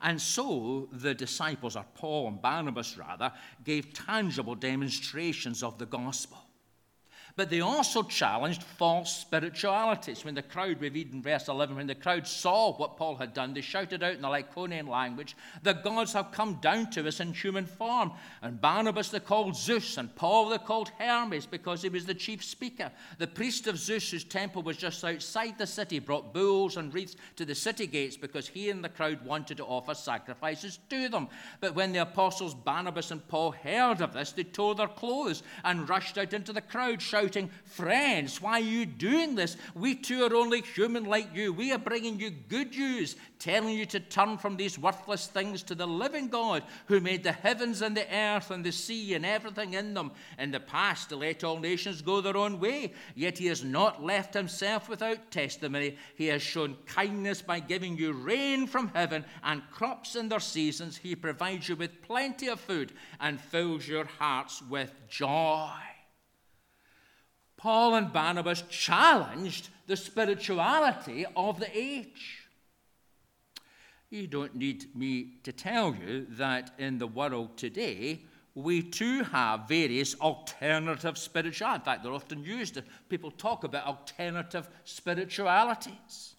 And 0.00 0.20
so 0.20 0.88
the 0.92 1.14
disciples, 1.14 1.76
or 1.76 1.84
Paul 1.94 2.28
and 2.28 2.40
Barnabas 2.40 2.96
rather, 2.96 3.30
gave 3.62 3.92
tangible 3.92 4.54
demonstrations 4.54 5.62
of 5.62 5.78
the 5.78 5.86
gospel. 5.86 6.38
But 7.34 7.48
they 7.48 7.60
also 7.60 8.02
challenged 8.02 8.62
false 8.62 9.16
spiritualities. 9.16 10.24
When 10.24 10.34
the 10.34 10.42
crowd, 10.42 10.80
we 10.80 10.90
read 10.90 11.12
in 11.12 11.22
verse 11.22 11.48
11, 11.48 11.76
when 11.76 11.86
the 11.86 11.94
crowd 11.94 12.26
saw 12.26 12.76
what 12.76 12.96
Paul 12.96 13.16
had 13.16 13.32
done, 13.32 13.54
they 13.54 13.62
shouted 13.62 14.02
out 14.02 14.14
in 14.14 14.22
the 14.22 14.28
Lycaonian 14.28 14.86
language, 14.86 15.34
The 15.62 15.72
gods 15.72 16.12
have 16.12 16.32
come 16.32 16.56
down 16.56 16.90
to 16.90 17.06
us 17.08 17.20
in 17.20 17.32
human 17.32 17.64
form. 17.64 18.12
And 18.42 18.60
Barnabas 18.60 19.08
they 19.08 19.20
called 19.20 19.56
Zeus, 19.56 19.96
and 19.96 20.14
Paul 20.14 20.50
they 20.50 20.58
called 20.58 20.90
Hermes 20.98 21.46
because 21.46 21.82
he 21.82 21.88
was 21.88 22.04
the 22.04 22.14
chief 22.14 22.44
speaker. 22.44 22.90
The 23.18 23.26
priest 23.26 23.66
of 23.66 23.78
Zeus, 23.78 24.10
whose 24.10 24.24
temple 24.24 24.62
was 24.62 24.76
just 24.76 25.02
outside 25.04 25.56
the 25.56 25.66
city, 25.66 26.00
brought 26.00 26.34
bulls 26.34 26.76
and 26.76 26.92
wreaths 26.92 27.16
to 27.36 27.44
the 27.46 27.54
city 27.54 27.86
gates 27.86 28.16
because 28.16 28.46
he 28.46 28.68
and 28.68 28.84
the 28.84 28.88
crowd 28.88 29.24
wanted 29.24 29.56
to 29.56 29.64
offer 29.64 29.94
sacrifices 29.94 30.78
to 30.90 31.08
them. 31.08 31.28
But 31.60 31.74
when 31.74 31.92
the 31.92 32.02
apostles 32.02 32.54
Barnabas 32.54 33.10
and 33.10 33.26
Paul 33.28 33.52
heard 33.52 34.02
of 34.02 34.12
this, 34.12 34.32
they 34.32 34.44
tore 34.44 34.74
their 34.74 34.88
clothes 34.88 35.42
and 35.64 35.88
rushed 35.88 36.18
out 36.18 36.34
into 36.34 36.52
the 36.52 36.60
crowd, 36.60 37.00
shouting, 37.00 37.21
shouting, 37.22 37.50
Friends, 37.64 38.42
why 38.42 38.52
are 38.52 38.60
you 38.60 38.84
doing 38.84 39.34
this? 39.34 39.56
We 39.74 39.94
too 39.94 40.24
are 40.24 40.34
only 40.34 40.60
human 40.60 41.04
like 41.04 41.34
you. 41.34 41.52
We 41.52 41.72
are 41.72 41.78
bringing 41.78 42.20
you 42.20 42.30
good 42.30 42.72
news, 42.72 43.16
telling 43.38 43.74
you 43.74 43.86
to 43.86 44.00
turn 44.00 44.36
from 44.36 44.56
these 44.56 44.78
worthless 44.78 45.26
things 45.26 45.62
to 45.64 45.74
the 45.74 45.86
living 45.86 46.28
God 46.28 46.64
who 46.86 47.00
made 47.00 47.22
the 47.22 47.32
heavens 47.32 47.80
and 47.80 47.96
the 47.96 48.06
earth 48.14 48.50
and 48.50 48.64
the 48.64 48.72
sea 48.72 49.14
and 49.14 49.24
everything 49.24 49.74
in 49.74 49.94
them. 49.94 50.12
In 50.38 50.50
the 50.50 50.60
past, 50.60 51.08
to 51.08 51.16
let 51.16 51.44
all 51.44 51.58
nations 51.58 52.02
go 52.02 52.20
their 52.20 52.36
own 52.36 52.60
way, 52.60 52.92
yet 53.14 53.38
he 53.38 53.46
has 53.46 53.64
not 53.64 54.02
left 54.02 54.34
himself 54.34 54.88
without 54.88 55.30
testimony. 55.30 55.96
He 56.16 56.26
has 56.26 56.42
shown 56.42 56.76
kindness 56.86 57.40
by 57.40 57.60
giving 57.60 57.96
you 57.96 58.12
rain 58.12 58.66
from 58.66 58.88
heaven 58.88 59.24
and 59.42 59.62
crops 59.70 60.14
in 60.14 60.28
their 60.28 60.40
seasons. 60.40 60.98
He 60.98 61.16
provides 61.16 61.68
you 61.68 61.76
with 61.76 62.02
plenty 62.02 62.48
of 62.48 62.60
food 62.60 62.92
and 63.18 63.40
fills 63.40 63.88
your 63.88 64.04
hearts 64.04 64.62
with 64.68 64.92
joy. 65.08 65.70
Paul 67.62 67.94
and 67.94 68.12
Barnabas 68.12 68.64
challenged 68.68 69.68
the 69.86 69.96
spirituality 69.96 71.24
of 71.36 71.60
the 71.60 71.68
age. 71.72 72.48
You 74.10 74.26
don't 74.26 74.56
need 74.56 74.96
me 74.96 75.34
to 75.44 75.52
tell 75.52 75.94
you 75.94 76.26
that 76.30 76.72
in 76.76 76.98
the 76.98 77.06
world 77.06 77.56
today, 77.56 78.22
we 78.56 78.82
too 78.82 79.22
have 79.22 79.68
various 79.68 80.20
alternative 80.20 81.16
spirituality. 81.16 81.82
In 81.82 81.84
fact, 81.84 82.02
they're 82.02 82.12
often 82.12 82.42
used. 82.42 82.82
People 83.08 83.30
talk 83.30 83.62
about 83.62 83.86
alternative 83.86 84.68
spiritualities. 84.82 86.34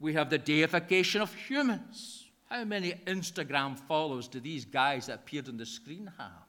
We 0.00 0.14
have 0.14 0.30
the 0.30 0.38
deification 0.38 1.20
of 1.20 1.34
humans. 1.34 2.30
How 2.48 2.64
many 2.64 2.92
Instagram 3.06 3.78
followers 3.78 4.26
do 4.26 4.40
these 4.40 4.64
guys 4.64 5.06
that 5.06 5.16
appeared 5.16 5.50
on 5.50 5.58
the 5.58 5.66
screen 5.66 6.10
have? 6.16 6.46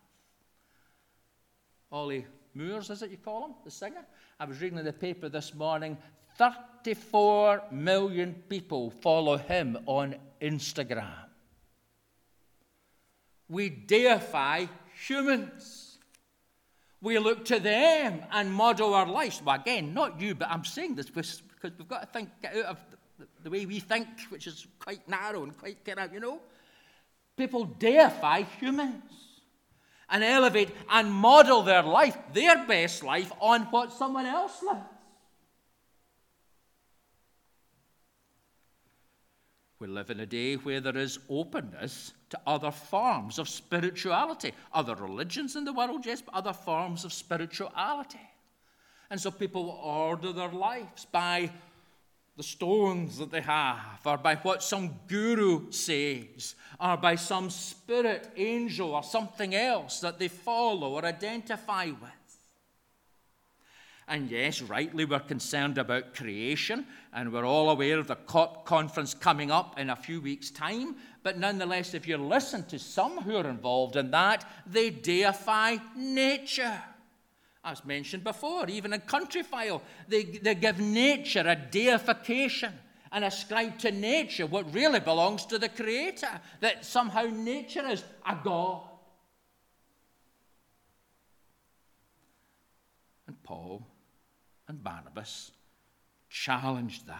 Ollie 1.91 2.25
Murs, 2.55 2.89
is 2.89 3.01
it 3.01 3.11
you 3.11 3.17
call 3.17 3.45
him, 3.45 3.53
the 3.63 3.71
singer? 3.71 4.05
I 4.39 4.45
was 4.45 4.61
reading 4.61 4.77
in 4.77 4.85
the 4.85 4.93
paper 4.93 5.29
this 5.29 5.53
morning 5.53 5.97
34 6.37 7.63
million 7.71 8.33
people 8.49 8.89
follow 8.89 9.37
him 9.37 9.77
on 9.85 10.15
Instagram. 10.41 11.27
We 13.49 13.69
deify 13.69 14.65
humans. 15.07 15.97
We 17.01 17.19
look 17.19 17.45
to 17.45 17.59
them 17.59 18.21
and 18.31 18.51
model 18.51 18.93
our 18.93 19.07
lives. 19.07 19.41
Well, 19.43 19.55
again, 19.55 19.93
not 19.93 20.19
you, 20.19 20.35
but 20.35 20.49
I'm 20.49 20.63
saying 20.63 20.95
this 20.95 21.07
because 21.07 21.41
we've 21.61 21.87
got 21.87 22.01
to 22.01 22.07
think 22.07 22.29
out 22.45 22.65
of 22.65 22.77
the 23.43 23.49
way 23.49 23.65
we 23.65 23.79
think, 23.79 24.07
which 24.29 24.47
is 24.47 24.65
quite 24.79 25.07
narrow 25.07 25.43
and 25.43 25.57
quite 25.57 25.83
kind 25.83 25.99
of, 25.99 26.13
you 26.13 26.19
know. 26.19 26.39
People 27.35 27.65
deify 27.65 28.43
humans 28.59 29.22
and 30.09 30.23
elevate 30.23 30.69
and 30.89 31.11
model 31.11 31.63
their 31.63 31.83
life, 31.83 32.17
their 32.33 32.65
best 32.65 33.03
life, 33.03 33.31
on 33.39 33.63
what 33.63 33.91
someone 33.91 34.25
else 34.25 34.61
lives. 34.63 34.85
We 39.79 39.89
live 39.89 40.11
in 40.11 40.21
a 40.21 40.25
day 40.25 40.55
where 40.55 40.79
there 40.79 40.95
is 40.95 41.19
openness 41.27 42.13
to 42.29 42.39
other 42.47 42.71
forms 42.71 43.37
of 43.37 43.49
spirituality, 43.49 44.53
other 44.71 44.95
religions 44.95 45.57
in 45.57 45.65
the 45.65 45.73
world, 45.73 46.05
yes, 46.05 46.21
but 46.21 46.33
other 46.33 46.53
forms 46.53 47.03
of 47.03 47.11
spirituality. 47.11 48.21
And 49.09 49.19
so 49.19 49.29
people 49.29 49.69
order 49.83 50.31
their 50.31 50.53
lives 50.53 51.05
by 51.11 51.51
the 52.35 52.43
stones 52.43 53.17
that 53.19 53.31
they 53.31 53.41
have, 53.41 53.99
or 54.05 54.17
by 54.17 54.35
what 54.37 54.63
some 54.63 54.95
guru 55.07 55.71
says, 55.71 56.55
or 56.79 56.97
by 56.97 57.15
some 57.15 57.49
spirit, 57.49 58.31
angel, 58.35 58.95
or 58.95 59.03
something 59.03 59.53
else 59.53 59.99
that 59.99 60.17
they 60.17 60.27
follow 60.27 60.93
or 60.93 61.05
identify 61.05 61.85
with. 61.85 62.11
And 64.07 64.29
yes, 64.29 64.61
rightly, 64.61 65.05
we're 65.05 65.19
concerned 65.19 65.77
about 65.77 66.13
creation, 66.15 66.85
and 67.13 67.31
we're 67.31 67.45
all 67.45 67.69
aware 67.69 67.99
of 67.99 68.07
the 68.07 68.15
COP 68.15 68.65
conference 68.65 69.13
coming 69.13 69.49
up 69.49 69.79
in 69.79 69.89
a 69.89 69.95
few 69.95 70.19
weeks' 70.19 70.51
time. 70.51 70.95
But 71.21 71.37
nonetheless, 71.37 71.93
if 71.93 72.07
you 72.07 72.17
listen 72.17 72.65
to 72.65 72.79
some 72.79 73.21
who 73.21 73.37
are 73.37 73.47
involved 73.47 73.95
in 73.95 74.11
that, 74.11 74.45
they 74.65 74.89
deify 74.89 75.77
nature. 75.95 76.81
As 77.65 77.85
mentioned 77.85 78.23
before, 78.23 78.67
even 78.67 78.91
in 78.91 79.01
Countryfile, 79.01 79.81
they, 80.07 80.23
they 80.23 80.55
give 80.55 80.79
nature 80.79 81.43
a 81.47 81.55
deification 81.55 82.73
and 83.11 83.23
ascribe 83.23 83.77
to 83.79 83.91
nature 83.91 84.45
what 84.45 84.73
really 84.73 84.99
belongs 84.99 85.45
to 85.45 85.57
the 85.57 85.69
Creator, 85.69 86.41
that 86.59 86.83
somehow 86.83 87.23
nature 87.23 87.87
is 87.87 88.03
a 88.27 88.37
God. 88.43 88.81
And 93.27 93.41
Paul 93.43 93.87
and 94.67 94.83
Barnabas 94.83 95.51
challenged 96.29 97.07
that. 97.07 97.19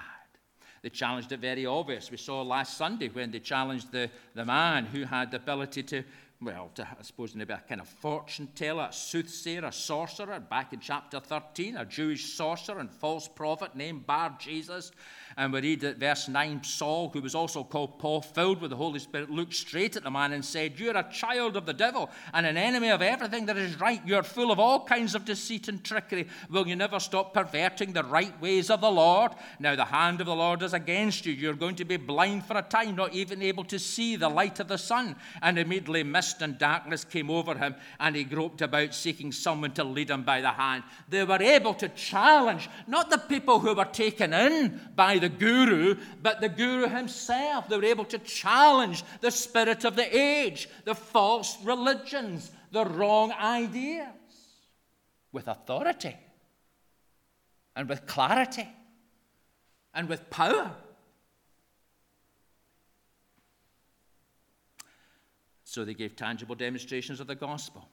They 0.82 0.90
challenged 0.90 1.32
it 1.32 1.40
very 1.40 1.66
obvious. 1.66 2.12
We 2.12 2.18
saw 2.18 2.42
last 2.42 2.76
Sunday 2.76 3.08
when 3.08 3.32
they 3.32 3.40
challenged 3.40 3.92
the, 3.92 4.10
the 4.36 4.44
man 4.44 4.86
who 4.86 5.06
had 5.06 5.32
the 5.32 5.38
ability 5.38 5.84
to 5.84 6.04
well, 6.46 6.72
I 6.80 7.02
suppose 7.04 7.36
maybe 7.36 7.54
a 7.54 7.64
kind 7.68 7.82
of 7.82 7.88
fortune 7.88 8.50
teller, 8.56 8.88
a 8.90 8.94
soothsayer, 8.94 9.66
a 9.66 9.72
sorcerer, 9.72 10.40
back 10.40 10.74
in 10.74 10.80
chapter 10.80 11.20
13, 11.20 11.78
a 11.78 11.86
Jewish 11.86 12.34
sorcerer 12.34 12.80
and 12.80 12.92
false 12.92 13.28
prophet 13.28 13.76
named 13.76 14.06
Bar 14.06 14.36
Jesus. 14.40 14.92
And 15.38 15.52
we 15.52 15.62
read 15.62 15.84
at 15.84 15.98
verse 15.98 16.28
9 16.28 16.64
Saul, 16.64 17.10
who 17.10 17.22
was 17.22 17.36
also 17.36 17.64
called 17.64 18.00
Paul, 18.00 18.22
filled 18.22 18.62
with 18.62 18.70
the 18.70 18.78
Holy 18.78 19.00
Spirit, 19.00 19.30
looked 19.30 19.54
straight 19.54 19.96
at 19.96 20.04
the 20.04 20.12
man 20.12 20.34
and 20.34 20.44
said, 20.44 20.80
You're 20.80 20.98
a 20.98 21.12
child 21.12 21.58
of 21.58 21.66
the 21.66 21.74
devil 21.74 22.10
and 22.34 22.46
an 22.46 22.58
enemy 22.58 22.90
of 22.90 23.02
everything 23.02 23.46
that 23.48 23.58
is 23.58 23.80
right. 23.80 24.02
You're 24.06 24.24
full 24.24 24.52
of 24.52 24.60
all 24.60 24.86
kinds 24.86 25.16
of 25.16 25.26
deceit 25.26 25.68
and 25.68 25.84
trickery. 25.84 26.28
Will 26.50 26.68
you 26.68 26.76
never 26.76 27.00
stop 27.00 27.34
perverting 27.34 27.94
the 27.94 28.04
right 28.04 28.40
ways 28.42 28.70
of 28.70 28.82
the 28.82 28.92
Lord? 28.92 29.32
Now 29.60 29.76
the 29.76 29.86
hand 29.86 30.22
of 30.22 30.28
the 30.28 30.36
Lord 30.36 30.62
is 30.62 30.74
against 30.74 31.26
you. 31.26 31.34
You're 31.34 31.54
going 31.54 31.76
to 31.76 31.86
be 31.86 31.98
blind 31.98 32.46
for 32.46 32.58
a 32.58 32.62
time, 32.62 32.96
not 32.96 33.14
even 33.14 33.42
able 33.42 33.64
to 33.66 33.80
see 33.80 34.16
the 34.16 34.30
light 34.30 34.60
of 34.60 34.68
the 34.68 34.78
sun. 34.78 35.16
And 35.42 35.58
immediately 35.58 36.04
mist 36.04 36.42
and 36.42 36.58
darkness 36.58 37.04
came 37.04 37.30
over 37.30 37.58
him, 37.58 37.76
and 38.00 38.16
he 38.16 38.24
groped 38.24 38.62
about 38.62 38.94
seeking 38.94 39.32
someone 39.32 39.72
to 39.74 39.84
lead 39.84 40.10
him 40.10 40.24
by 40.24 40.42
the 40.42 40.52
hand. 40.52 40.84
They 41.10 41.24
were 41.24 41.42
able 41.42 41.74
to 41.76 41.90
challenge 41.90 42.70
not 42.88 43.10
the 43.10 43.18
people 43.18 43.60
who 43.60 43.74
were 43.74 43.86
taken 43.86 44.34
in 44.34 44.90
by 44.96 45.20
the 45.24 45.30
guru, 45.30 45.96
but 46.22 46.42
the 46.42 46.50
guru 46.50 46.90
himself. 46.90 47.70
They 47.70 47.78
were 47.78 47.86
able 47.86 48.04
to 48.06 48.18
challenge 48.20 49.06
the 49.22 49.32
spirit 49.32 49.86
of 49.86 49.96
the 49.96 50.16
age, 50.16 50.68
the 50.84 50.94
false 50.94 51.58
religions, 51.64 52.52
the 52.72 52.84
wrong 52.84 53.32
ideas 53.32 54.10
with 55.32 55.48
authority 55.48 56.18
and 57.74 57.88
with 57.88 58.06
clarity 58.06 58.68
and 59.94 60.10
with 60.10 60.30
power. 60.30 60.72
So 65.64 65.86
they 65.86 65.94
gave 65.94 66.18
tangible 66.18 66.56
demonstrations 66.56 67.22
of 67.22 67.28
the 67.28 67.36
gospel. 67.36 67.88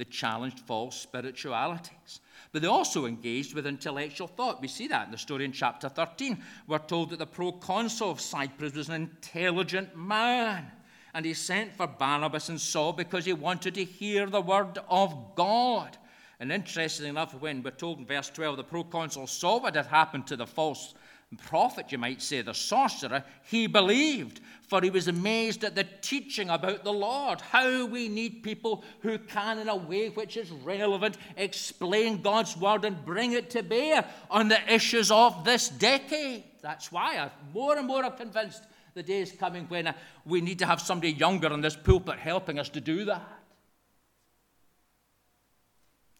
They 0.00 0.04
challenged 0.04 0.60
false 0.60 0.98
spiritualities. 0.98 2.20
But 2.52 2.62
they 2.62 2.68
also 2.68 3.04
engaged 3.04 3.52
with 3.52 3.66
intellectual 3.66 4.28
thought. 4.28 4.62
We 4.62 4.66
see 4.66 4.88
that 4.88 5.04
in 5.04 5.12
the 5.12 5.18
story 5.18 5.44
in 5.44 5.52
chapter 5.52 5.90
13. 5.90 6.42
We're 6.66 6.78
told 6.78 7.10
that 7.10 7.18
the 7.18 7.26
proconsul 7.26 8.10
of 8.10 8.18
Cyprus 8.18 8.72
was 8.72 8.88
an 8.88 8.94
intelligent 8.94 9.94
man. 9.94 10.70
And 11.12 11.26
he 11.26 11.34
sent 11.34 11.76
for 11.76 11.86
Barnabas 11.86 12.48
and 12.48 12.58
Saul 12.58 12.94
because 12.94 13.26
he 13.26 13.34
wanted 13.34 13.74
to 13.74 13.84
hear 13.84 14.24
the 14.24 14.40
word 14.40 14.78
of 14.88 15.34
God. 15.36 15.98
And 16.38 16.50
interestingly 16.50 17.10
enough, 17.10 17.34
when 17.34 17.62
we're 17.62 17.70
told 17.72 17.98
in 17.98 18.06
verse 18.06 18.30
12, 18.30 18.56
the 18.56 18.64
proconsul 18.64 19.26
saw 19.26 19.60
what 19.60 19.74
had 19.74 19.84
happened 19.84 20.26
to 20.28 20.36
the 20.36 20.46
false 20.46 20.94
prophet, 21.36 21.92
you 21.92 21.98
might 21.98 22.20
say, 22.20 22.42
the 22.42 22.52
sorcerer, 22.52 23.22
he 23.44 23.66
believed, 23.66 24.40
for 24.68 24.80
he 24.82 24.90
was 24.90 25.08
amazed 25.08 25.62
at 25.62 25.76
the 25.76 25.86
teaching 26.00 26.50
about 26.50 26.82
the 26.82 26.92
Lord. 26.92 27.40
How 27.40 27.86
we 27.86 28.08
need 28.08 28.42
people 28.42 28.84
who 29.00 29.18
can, 29.18 29.58
in 29.58 29.68
a 29.68 29.76
way 29.76 30.08
which 30.08 30.36
is 30.36 30.50
relevant, 30.50 31.16
explain 31.36 32.20
God's 32.20 32.56
word 32.56 32.84
and 32.84 33.04
bring 33.04 33.32
it 33.32 33.50
to 33.50 33.62
bear 33.62 34.04
on 34.30 34.48
the 34.48 34.72
issues 34.72 35.10
of 35.10 35.44
this 35.44 35.68
decade. 35.68 36.44
That's 36.62 36.90
why 36.90 37.16
I'm 37.16 37.30
more 37.54 37.78
and 37.78 37.86
more 37.86 38.08
convinced 38.10 38.64
the 38.94 39.02
day 39.02 39.20
is 39.20 39.32
coming 39.32 39.66
when 39.68 39.94
we 40.24 40.40
need 40.40 40.58
to 40.58 40.66
have 40.66 40.80
somebody 40.80 41.12
younger 41.12 41.52
in 41.52 41.60
this 41.60 41.76
pulpit 41.76 42.18
helping 42.18 42.58
us 42.58 42.68
to 42.70 42.80
do 42.80 43.04
that. 43.04 43.22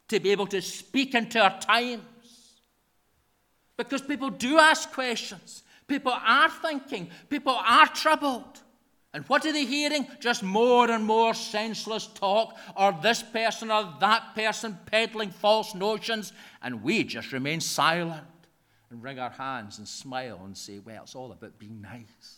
To 0.08 0.20
be 0.20 0.30
able 0.30 0.46
to 0.48 0.62
speak 0.62 1.14
into 1.14 1.40
our 1.40 1.58
time 1.60 2.02
because 3.88 4.02
people 4.02 4.30
do 4.30 4.58
ask 4.58 4.92
questions. 4.92 5.62
People 5.86 6.12
are 6.12 6.48
thinking. 6.48 7.10
People 7.28 7.54
are 7.54 7.86
troubled. 7.86 8.60
And 9.12 9.24
what 9.24 9.44
are 9.44 9.52
they 9.52 9.64
hearing? 9.64 10.06
Just 10.20 10.42
more 10.42 10.88
and 10.90 11.04
more 11.04 11.34
senseless 11.34 12.06
talk, 12.06 12.56
or 12.76 12.96
this 13.02 13.22
person 13.22 13.70
or 13.70 13.92
that 14.00 14.34
person 14.36 14.78
peddling 14.86 15.30
false 15.30 15.74
notions, 15.74 16.32
and 16.62 16.82
we 16.84 17.02
just 17.02 17.32
remain 17.32 17.60
silent 17.60 18.22
and 18.90 19.02
wring 19.02 19.18
our 19.18 19.30
hands 19.30 19.78
and 19.78 19.88
smile 19.88 20.40
and 20.44 20.56
say, 20.56 20.78
well, 20.78 21.02
it's 21.02 21.16
all 21.16 21.32
about 21.32 21.58
being 21.58 21.80
nice. 21.80 22.36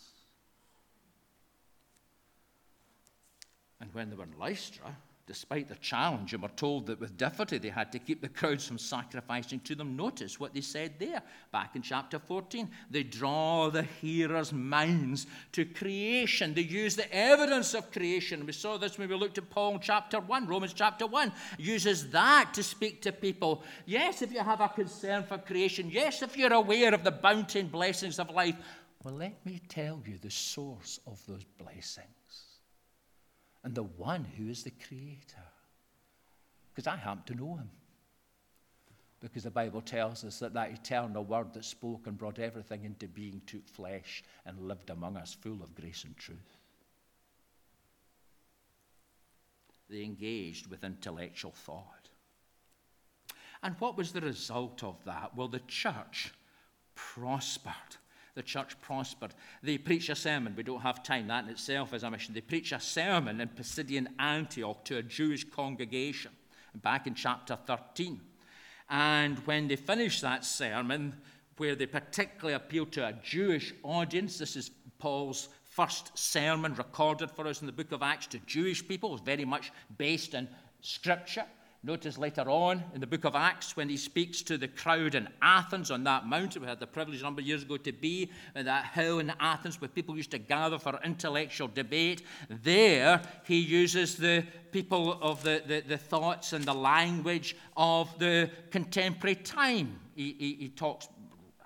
And 3.81 3.93
when 3.93 4.09
they 4.09 4.17
were 4.17 4.25
in 4.25 4.39
Lystra, 4.39 4.97
despite 5.27 5.69
the 5.69 5.77
challenge, 5.77 6.33
and 6.33 6.43
were 6.43 6.49
told 6.57 6.87
that 6.87 7.01
with 7.01 7.17
difficulty 7.17 7.59
they 7.59 7.69
had 7.69 7.93
to 7.93 7.99
keep 7.99 8.21
the 8.21 8.29
crowds 8.29 8.67
from 8.67 8.79
sacrificing 8.79 9.61
to 9.61 9.75
them. 9.75 9.97
Notice 9.97 10.41
what 10.41 10.53
they 10.53 10.61
said 10.61 10.95
there 10.99 11.23
back 11.53 11.77
in 11.77 11.83
chapter 11.83 12.19
14. 12.19 12.69
They 12.91 13.05
draw 13.05 13.71
the 13.71 13.83
hearers' 13.83 14.53
minds 14.53 15.27
to 15.53 15.65
creation. 15.65 16.55
They 16.55 16.63
use 16.63 16.97
the 16.97 17.13
evidence 17.15 17.73
of 17.75 17.93
creation. 17.93 18.45
We 18.45 18.53
saw 18.53 18.79
this 18.79 18.99
when 18.99 19.09
we 19.09 19.15
looked 19.15 19.39
at 19.39 19.49
Paul 19.49 19.79
chapter 19.79 20.19
1, 20.19 20.47
Romans 20.47 20.73
chapter 20.73 21.07
1. 21.07 21.33
Uses 21.57 22.11
that 22.11 22.51
to 22.55 22.63
speak 22.63 23.03
to 23.03 23.13
people. 23.13 23.63
Yes, 23.87 24.23
if 24.23 24.33
you 24.33 24.41
have 24.41 24.61
a 24.61 24.69
concern 24.69 25.23
for 25.23 25.39
creation. 25.39 25.89
Yes, 25.91 26.23
if 26.23 26.37
you're 26.37 26.53
aware 26.53 26.93
of 26.93 27.05
the 27.05 27.13
bounty 27.13 27.61
and 27.61 27.71
blessings 27.71 28.19
of 28.19 28.31
life. 28.31 28.57
Well, 29.05 29.15
let 29.15 29.45
me 29.47 29.61
tell 29.69 30.03
you 30.07 30.19
the 30.19 30.31
source 30.31 30.99
of 31.07 31.25
those 31.27 31.45
blessings 31.59 32.22
and 33.65 33.75
the 33.75 33.83
one 33.83 34.27
who 34.37 34.49
is 34.49 34.65
the 34.65 34.73
creator. 34.87 35.45
Because 36.75 36.87
I 36.87 36.97
happen 36.97 37.23
to 37.27 37.35
know 37.35 37.57
him. 37.57 37.71
Because 39.21 39.45
the 39.45 39.51
Bible 39.51 39.81
tells 39.81 40.25
us 40.25 40.41
that 40.41 40.55
that 40.55 40.73
eternal 40.73 41.25
word 41.25 41.53
that 41.55 41.65
spoke 41.65 42.07
and 42.07 42.19
brought 42.19 42.41
everything 42.41 42.85
into 42.85 43.07
being 43.07 43.41
took 43.47 43.69
flesh 43.69 44.25
and 44.45 44.59
lived 44.59 44.91
among 44.91 45.17
us, 45.17 45.37
full 45.41 45.63
of 45.63 45.75
grace 45.77 46.03
and 46.05 46.17
truth. 46.17 46.57
They 49.89 50.03
engaged 50.03 50.69
with 50.69 50.83
intellectual 50.83 51.53
thought. 51.53 52.09
And 53.63 53.77
what 53.79 53.97
was 53.97 54.11
the 54.13 54.21
result 54.21 54.83
of 54.83 54.97
that? 55.05 55.37
Well, 55.37 55.49
the 55.49 55.61
church 55.69 56.33
prospered 56.97 57.97
the 58.35 58.43
church 58.43 58.81
prospered. 58.81 59.35
They 59.63 59.79
preach 59.79 60.09
a 60.09 60.15
sermon. 60.15 60.55
We 60.57 60.63
don't 60.63 60.81
have 60.81 61.03
time. 61.03 61.29
That 61.29 61.45
in 61.45 61.51
itself 61.51 61.93
is 61.93 62.03
a 62.03 62.11
mission. 62.11 62.35
They 62.35 62.41
preach 62.41 62.73
a 62.73 62.81
sermon 62.81 63.41
in 63.41 63.49
Pisidian 63.49 64.09
Antioch 64.19 64.85
to 64.85 64.99
a 64.99 65.03
Jewish 65.03 65.45
congregation 65.45 66.33
back 66.75 67.07
in 67.07 67.15
chapter 67.15 67.59
13. 67.67 68.21
And 68.89 69.39
when 69.41 69.69
they 69.69 69.77
finish 69.77 70.21
that 70.21 70.45
sermon, 70.45 71.15
where 71.57 71.75
they 71.75 71.87
particularly 71.87 72.55
appeal 72.55 72.87
to 72.87 73.07
a 73.07 73.13
Jewish 73.23 73.75
audience, 73.83 74.39
this 74.39 74.57
is 74.57 74.71
Paul's 74.99 75.49
first 75.65 76.17
sermon 76.17 76.75
recorded 76.75 77.31
for 77.31 77.47
us 77.47 77.61
in 77.61 77.67
the 77.67 77.73
book 77.73 77.93
of 77.93 78.03
Acts 78.03 78.27
to 78.29 78.39
Jewish 78.41 78.87
people, 78.87 79.15
it's 79.15 79.23
very 79.23 79.45
much 79.45 79.73
based 79.99 80.35
in 80.35 80.49
Scripture. 80.81 81.45
Notice 81.85 82.17
later 82.17 82.49
on 82.49 82.85
in 82.95 83.01
the 83.01 83.09
book 83.09 83.25
of 83.25 83.35
Acts 83.35 83.77
when 83.77 83.89
he 83.89 83.97
speaks 83.97 84.41
to 84.43 84.57
the 84.57 84.69
crowd 84.69 85.17
in 85.17 85.29
Athens 85.43 85.91
on 85.91 86.05
that 86.05 86.29
mountain. 86.29 86.63
We 86.63 86.69
had 86.69 86.79
the 86.79 86.87
privilege 86.87 87.21
a 87.21 87.25
number 87.25 87.41
of 87.41 87.47
years 87.49 87.65
ago 87.65 87.77
to 87.77 87.91
be 87.91 88.31
in 88.55 88.67
that 88.67 88.93
hill 88.95 89.19
in 89.19 89.33
Athens 89.41 89.81
where 89.81 89.89
people 89.89 90.17
used 90.17 90.31
to 90.31 90.39
gather 90.39 90.79
for 90.79 91.01
intellectual 91.05 91.67
debate. 91.67 92.23
There 92.49 93.21
he 93.45 93.57
uses 93.57 94.17
the 94.17 94.45
people 94.71 95.19
of 95.21 95.43
the, 95.43 95.61
the, 95.67 95.81
the 95.81 95.99
thoughts 95.99 96.53
and 96.53 96.65
the 96.65 96.73
language 96.73 97.57
of 97.77 98.17
the 98.21 98.49
contemporary 98.71 99.35
time. 99.35 99.99
He, 100.15 100.37
he, 100.39 100.55
he 100.55 100.69
talks 100.69 101.09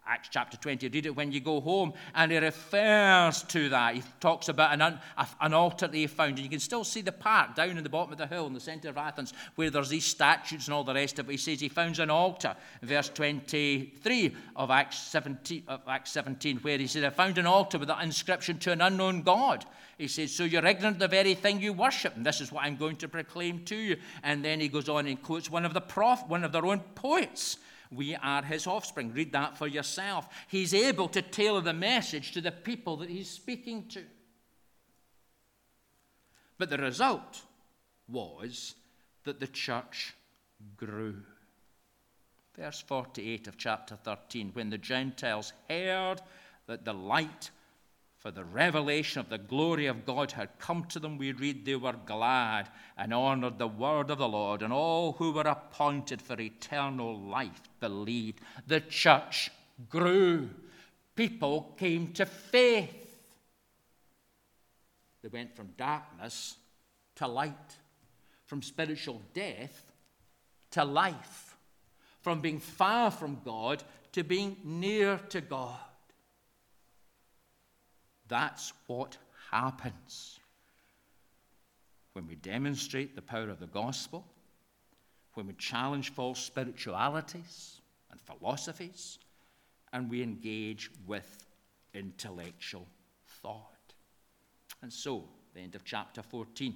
Acts 0.06 0.28
chapter 0.30 0.56
20, 0.56 0.88
read 0.88 1.06
it 1.06 1.16
when 1.16 1.32
you 1.32 1.40
go 1.40 1.60
home, 1.60 1.92
and 2.14 2.30
he 2.30 2.38
refers 2.38 3.42
to 3.44 3.68
that. 3.70 3.94
He 3.96 4.02
talks 4.20 4.48
about 4.48 4.72
an, 4.80 4.98
an 5.40 5.54
altar 5.54 5.88
that 5.88 5.96
he 5.96 6.06
found, 6.06 6.36
and 6.36 6.40
you 6.40 6.48
can 6.48 6.60
still 6.60 6.84
see 6.84 7.00
the 7.00 7.12
park 7.12 7.56
down 7.56 7.76
in 7.76 7.82
the 7.82 7.88
bottom 7.88 8.12
of 8.12 8.18
the 8.18 8.26
hill 8.26 8.46
in 8.46 8.52
the 8.52 8.60
centre 8.60 8.88
of 8.88 8.96
Athens 8.96 9.32
where 9.56 9.70
there's 9.70 9.88
these 9.88 10.04
statues 10.04 10.68
and 10.68 10.74
all 10.74 10.84
the 10.84 10.94
rest 10.94 11.18
of 11.18 11.28
it. 11.28 11.32
He 11.32 11.38
says 11.38 11.60
he 11.60 11.68
found 11.68 11.98
an 11.98 12.10
altar, 12.10 12.54
verse 12.82 13.08
23 13.08 14.36
of 14.54 14.70
Acts 14.70 14.98
17, 14.98 15.64
of 15.66 15.80
Acts 15.88 16.12
17 16.12 16.58
where 16.58 16.78
he 16.78 16.86
said, 16.86 17.04
I 17.04 17.10
found 17.10 17.38
an 17.38 17.46
altar 17.46 17.78
with 17.78 17.90
an 17.90 18.00
inscription 18.02 18.58
to 18.60 18.72
an 18.72 18.80
unknown 18.80 19.22
God. 19.22 19.64
He 19.98 20.08
says, 20.08 20.32
So 20.32 20.44
you're 20.44 20.64
ignorant 20.64 20.96
of 20.96 21.00
the 21.00 21.08
very 21.08 21.34
thing 21.34 21.60
you 21.60 21.72
worship, 21.72 22.16
and 22.16 22.24
this 22.24 22.40
is 22.40 22.52
what 22.52 22.64
I'm 22.64 22.76
going 22.76 22.96
to 22.96 23.08
proclaim 23.08 23.64
to 23.64 23.76
you. 23.76 23.96
And 24.22 24.44
then 24.44 24.60
he 24.60 24.68
goes 24.68 24.88
on 24.88 25.06
and 25.06 25.20
quotes 25.20 25.50
one 25.50 25.64
of 25.64 25.74
the 25.74 25.80
prof, 25.80 26.26
one 26.28 26.44
of 26.44 26.52
their 26.52 26.66
own 26.66 26.80
poets 26.94 27.58
we 27.92 28.14
are 28.16 28.42
his 28.42 28.66
offspring. 28.66 29.12
Read 29.12 29.32
that 29.32 29.56
for 29.56 29.66
yourself. 29.66 30.28
He's 30.48 30.74
able 30.74 31.08
to 31.08 31.22
tailor 31.22 31.60
the 31.60 31.72
message 31.72 32.32
to 32.32 32.40
the 32.40 32.52
people 32.52 32.96
that 32.98 33.10
he's 33.10 33.30
speaking 33.30 33.88
to. 33.88 34.02
But 36.58 36.70
the 36.70 36.78
result 36.78 37.42
was 38.08 38.74
that 39.24 39.40
the 39.40 39.46
church 39.46 40.14
grew. 40.76 41.22
Verse 42.56 42.80
48 42.80 43.48
of 43.48 43.58
chapter 43.58 43.96
13 43.96 44.50
when 44.54 44.70
the 44.70 44.78
Gentiles 44.78 45.52
heard 45.68 46.22
that 46.66 46.84
the 46.84 46.94
light 46.94 47.50
for 48.18 48.30
the 48.30 48.44
revelation 48.44 49.20
of 49.20 49.28
the 49.28 49.38
glory 49.38 49.86
of 49.86 50.06
God 50.06 50.32
had 50.32 50.58
come 50.58 50.84
to 50.86 50.98
them, 50.98 51.18
we 51.18 51.32
read 51.32 51.64
they 51.64 51.76
were 51.76 51.94
glad 52.06 52.68
and 52.96 53.12
honored 53.12 53.58
the 53.58 53.68
word 53.68 54.10
of 54.10 54.18
the 54.18 54.28
Lord, 54.28 54.62
and 54.62 54.72
all 54.72 55.12
who 55.12 55.32
were 55.32 55.42
appointed 55.42 56.22
for 56.22 56.40
eternal 56.40 57.18
life 57.18 57.60
believed. 57.78 58.40
The 58.66 58.80
church 58.80 59.50
grew. 59.88 60.50
People 61.14 61.74
came 61.76 62.12
to 62.14 62.26
faith. 62.26 63.16
They 65.22 65.28
went 65.28 65.54
from 65.54 65.74
darkness 65.76 66.56
to 67.16 67.26
light, 67.26 67.76
from 68.44 68.62
spiritual 68.62 69.20
death 69.34 69.92
to 70.72 70.84
life, 70.84 71.56
from 72.20 72.40
being 72.40 72.60
far 72.60 73.10
from 73.10 73.40
God 73.44 73.82
to 74.12 74.24
being 74.24 74.56
near 74.64 75.18
to 75.28 75.40
God. 75.40 75.78
That's 78.28 78.72
what 78.86 79.16
happens 79.50 80.40
when 82.12 82.26
we 82.26 82.34
demonstrate 82.36 83.14
the 83.14 83.22
power 83.22 83.50
of 83.50 83.60
the 83.60 83.66
gospel, 83.66 84.24
when 85.34 85.46
we 85.46 85.52
challenge 85.54 86.12
false 86.12 86.40
spiritualities 86.40 87.80
and 88.10 88.20
philosophies, 88.20 89.18
and 89.92 90.10
we 90.10 90.22
engage 90.22 90.90
with 91.06 91.46
intellectual 91.94 92.86
thought. 93.42 93.94
And 94.82 94.92
so, 94.92 95.24
the 95.54 95.60
end 95.60 95.74
of 95.74 95.84
chapter 95.84 96.22
14. 96.22 96.74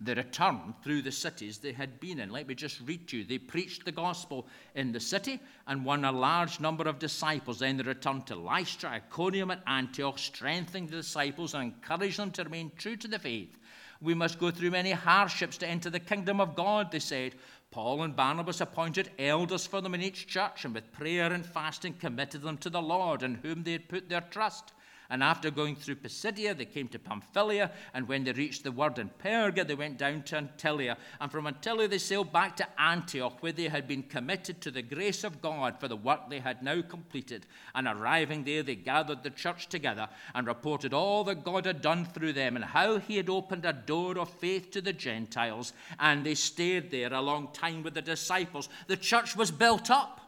The 0.00 0.14
return 0.14 0.74
through 0.82 1.02
the 1.02 1.12
cities 1.12 1.58
they 1.58 1.72
had 1.72 2.00
been 2.00 2.18
in. 2.20 2.30
Let 2.30 2.48
me 2.48 2.54
just 2.54 2.80
read 2.80 3.06
to 3.08 3.18
you. 3.18 3.24
They 3.24 3.38
preached 3.38 3.84
the 3.84 3.92
gospel 3.92 4.46
in 4.74 4.92
the 4.92 5.00
city 5.00 5.40
and 5.66 5.84
won 5.84 6.04
a 6.04 6.12
large 6.12 6.60
number 6.60 6.88
of 6.88 6.98
disciples. 6.98 7.60
Then 7.60 7.76
they 7.76 7.84
returned 7.84 8.26
to 8.26 8.36
Lystra, 8.36 8.90
Iconium, 8.90 9.50
and 9.50 9.62
Antioch, 9.66 10.18
strengthening 10.18 10.86
the 10.86 10.96
disciples 10.96 11.54
and 11.54 11.64
encouraging 11.64 12.24
them 12.24 12.30
to 12.32 12.44
remain 12.44 12.72
true 12.76 12.96
to 12.96 13.08
the 13.08 13.18
faith. 13.18 13.56
We 14.00 14.14
must 14.14 14.38
go 14.38 14.50
through 14.50 14.72
many 14.72 14.90
hardships 14.90 15.56
to 15.58 15.68
enter 15.68 15.88
the 15.88 16.00
kingdom 16.00 16.40
of 16.40 16.54
God, 16.54 16.90
they 16.90 16.98
said. 16.98 17.36
Paul 17.70 18.02
and 18.02 18.14
Barnabas 18.14 18.60
appointed 18.60 19.10
elders 19.18 19.66
for 19.66 19.80
them 19.80 19.94
in 19.94 20.02
each 20.02 20.26
church, 20.26 20.64
and 20.64 20.74
with 20.74 20.92
prayer 20.92 21.32
and 21.32 21.44
fasting 21.44 21.94
committed 21.94 22.42
them 22.42 22.58
to 22.58 22.70
the 22.70 22.82
Lord, 22.82 23.22
in 23.22 23.36
whom 23.36 23.62
they 23.62 23.72
had 23.72 23.88
put 23.88 24.08
their 24.08 24.20
trust. 24.20 24.72
And 25.14 25.22
after 25.22 25.48
going 25.48 25.76
through 25.76 25.94
Pisidia, 25.94 26.54
they 26.54 26.64
came 26.64 26.88
to 26.88 26.98
Pamphylia. 26.98 27.70
And 27.94 28.08
when 28.08 28.24
they 28.24 28.32
reached 28.32 28.64
the 28.64 28.72
word 28.72 28.98
in 28.98 29.10
Perga, 29.22 29.64
they 29.64 29.76
went 29.76 29.96
down 29.96 30.24
to 30.24 30.42
Attalia. 30.42 30.96
And 31.20 31.30
from 31.30 31.44
Attalia, 31.44 31.88
they 31.88 31.98
sailed 31.98 32.32
back 32.32 32.56
to 32.56 32.66
Antioch, 32.80 33.40
where 33.40 33.52
they 33.52 33.68
had 33.68 33.86
been 33.86 34.02
committed 34.02 34.60
to 34.60 34.72
the 34.72 34.82
grace 34.82 35.22
of 35.22 35.40
God 35.40 35.78
for 35.78 35.86
the 35.86 35.94
work 35.94 36.28
they 36.28 36.40
had 36.40 36.64
now 36.64 36.82
completed. 36.82 37.46
And 37.76 37.86
arriving 37.86 38.42
there, 38.42 38.64
they 38.64 38.74
gathered 38.74 39.22
the 39.22 39.30
church 39.30 39.68
together 39.68 40.08
and 40.34 40.48
reported 40.48 40.92
all 40.92 41.22
that 41.24 41.44
God 41.44 41.64
had 41.64 41.80
done 41.80 42.06
through 42.06 42.32
them 42.32 42.56
and 42.56 42.64
how 42.64 42.98
he 42.98 43.16
had 43.16 43.30
opened 43.30 43.64
a 43.64 43.72
door 43.72 44.18
of 44.18 44.28
faith 44.28 44.72
to 44.72 44.80
the 44.80 44.92
Gentiles. 44.92 45.74
And 46.00 46.26
they 46.26 46.34
stayed 46.34 46.90
there 46.90 47.14
a 47.14 47.20
long 47.20 47.50
time 47.52 47.84
with 47.84 47.94
the 47.94 48.02
disciples. 48.02 48.68
The 48.88 48.96
church 48.96 49.36
was 49.36 49.52
built 49.52 49.92
up, 49.92 50.20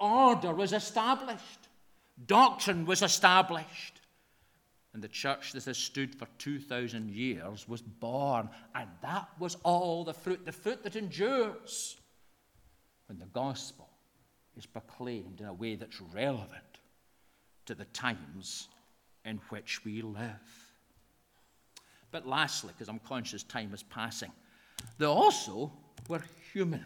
order 0.00 0.54
was 0.54 0.72
established. 0.72 1.61
Doctrine 2.26 2.86
was 2.86 3.02
established. 3.02 4.00
And 4.94 5.02
the 5.02 5.08
church 5.08 5.52
that 5.52 5.64
has 5.64 5.78
stood 5.78 6.14
for 6.14 6.26
2,000 6.38 7.10
years 7.10 7.66
was 7.66 7.80
born. 7.80 8.50
And 8.74 8.88
that 9.00 9.28
was 9.38 9.56
all 9.62 10.04
the 10.04 10.12
fruit, 10.12 10.44
the 10.44 10.52
fruit 10.52 10.82
that 10.82 10.96
endures 10.96 11.96
when 13.06 13.18
the 13.18 13.26
gospel 13.26 13.88
is 14.56 14.66
proclaimed 14.66 15.40
in 15.40 15.46
a 15.46 15.52
way 15.52 15.76
that's 15.76 16.00
relevant 16.00 16.78
to 17.64 17.74
the 17.74 17.86
times 17.86 18.68
in 19.24 19.40
which 19.48 19.84
we 19.84 20.02
live. 20.02 20.72
But 22.10 22.26
lastly, 22.26 22.72
because 22.76 22.88
I'm 22.88 22.98
conscious 22.98 23.42
time 23.42 23.72
is 23.72 23.82
passing, 23.82 24.30
they 24.98 25.06
also 25.06 25.72
were 26.08 26.22
human, 26.52 26.84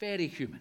very 0.00 0.26
human. 0.26 0.60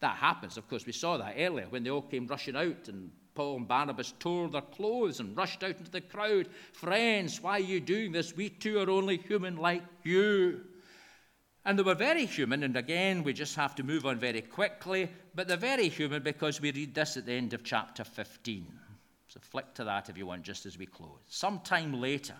That 0.00 0.16
happens, 0.16 0.56
of 0.56 0.68
course, 0.68 0.86
we 0.86 0.92
saw 0.92 1.16
that 1.16 1.34
earlier 1.36 1.66
when 1.68 1.82
they 1.82 1.90
all 1.90 2.02
came 2.02 2.26
rushing 2.26 2.56
out 2.56 2.88
and 2.88 3.10
Paul 3.34 3.58
and 3.58 3.68
Barnabas 3.68 4.14
tore 4.18 4.48
their 4.48 4.62
clothes 4.62 5.20
and 5.20 5.36
rushed 5.36 5.62
out 5.62 5.78
into 5.78 5.90
the 5.90 6.00
crowd. 6.00 6.48
Friends, 6.72 7.40
why 7.40 7.52
are 7.52 7.60
you 7.60 7.78
doing 7.78 8.10
this? 8.10 8.36
We 8.36 8.48
too 8.48 8.80
are 8.80 8.90
only 8.90 9.16
human 9.16 9.56
like 9.56 9.84
you. 10.02 10.64
And 11.64 11.78
they 11.78 11.82
were 11.82 11.94
very 11.94 12.26
human, 12.26 12.62
and 12.62 12.76
again, 12.76 13.22
we 13.22 13.32
just 13.32 13.54
have 13.54 13.74
to 13.76 13.82
move 13.82 14.06
on 14.06 14.18
very 14.18 14.40
quickly, 14.40 15.10
but 15.34 15.46
they're 15.46 15.56
very 15.56 15.88
human 15.88 16.22
because 16.22 16.60
we 16.60 16.72
read 16.72 16.94
this 16.94 17.16
at 17.16 17.26
the 17.26 17.32
end 17.32 17.52
of 17.52 17.62
chapter 17.62 18.04
15. 18.04 18.66
So 19.28 19.38
flick 19.40 19.74
to 19.74 19.84
that 19.84 20.08
if 20.08 20.16
you 20.16 20.26
want, 20.26 20.42
just 20.42 20.66
as 20.66 20.78
we 20.78 20.86
close. 20.86 21.20
Sometime 21.26 22.00
later, 22.00 22.34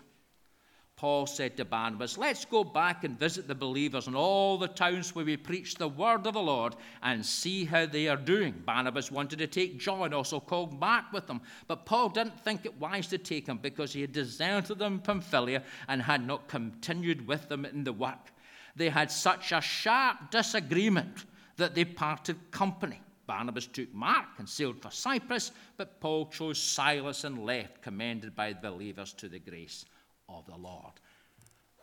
Paul 0.99 1.27
said 1.27 1.55
to 1.55 1.63
Barnabas, 1.63 2.17
Let's 2.17 2.43
go 2.43 2.61
back 2.61 3.05
and 3.05 3.17
visit 3.17 3.47
the 3.47 3.55
believers 3.55 4.07
in 4.07 4.15
all 4.15 4.57
the 4.57 4.67
towns 4.67 5.15
where 5.15 5.23
we 5.23 5.37
preach 5.37 5.75
the 5.75 5.87
word 5.87 6.27
of 6.27 6.33
the 6.33 6.41
Lord 6.41 6.75
and 7.01 7.25
see 7.25 7.63
how 7.63 7.85
they 7.85 8.09
are 8.09 8.17
doing. 8.17 8.61
Barnabas 8.65 9.09
wanted 9.09 9.39
to 9.39 9.47
take 9.47 9.79
John, 9.79 10.13
also 10.13 10.41
called 10.41 10.77
Mark, 10.77 11.05
with 11.13 11.25
them, 11.25 11.39
but 11.67 11.85
Paul 11.85 12.09
didn't 12.09 12.41
think 12.41 12.65
it 12.65 12.77
wise 12.81 13.07
to 13.07 13.17
take 13.17 13.47
him 13.47 13.59
because 13.59 13.93
he 13.93 14.01
had 14.01 14.11
deserted 14.11 14.77
them 14.77 14.99
Pamphylia 14.99 15.63
and 15.87 16.01
had 16.01 16.27
not 16.27 16.49
continued 16.49 17.25
with 17.25 17.47
them 17.47 17.63
in 17.63 17.85
the 17.85 17.93
work. 17.93 18.33
They 18.75 18.89
had 18.89 19.09
such 19.09 19.53
a 19.53 19.61
sharp 19.61 20.31
disagreement 20.31 21.23
that 21.55 21.75
they 21.75 21.85
parted 21.85 22.51
company. 22.51 22.99
Barnabas 23.25 23.67
took 23.67 23.93
Mark 23.93 24.27
and 24.37 24.49
sailed 24.49 24.81
for 24.81 24.91
Cyprus, 24.91 25.53
but 25.77 26.01
Paul 26.01 26.25
chose 26.25 26.61
Silas 26.61 27.23
and 27.23 27.45
left, 27.45 27.81
commended 27.81 28.35
by 28.35 28.51
the 28.51 28.59
believers 28.69 29.13
to 29.13 29.29
the 29.29 29.39
grace 29.39 29.85
of 30.29 30.45
the 30.45 30.55
Lord. 30.55 30.93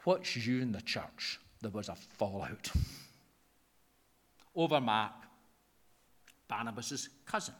What's 0.05 0.37
you 0.37 0.63
in 0.63 0.73
the 0.73 0.81
church? 0.81 1.41
There 1.61 1.71
was 1.71 1.89
a 1.89 1.95
fallout 1.95 2.71
over 4.57 4.81
Mark, 4.81 5.13
Barnabas's 6.49 7.11
cousin. 7.27 7.55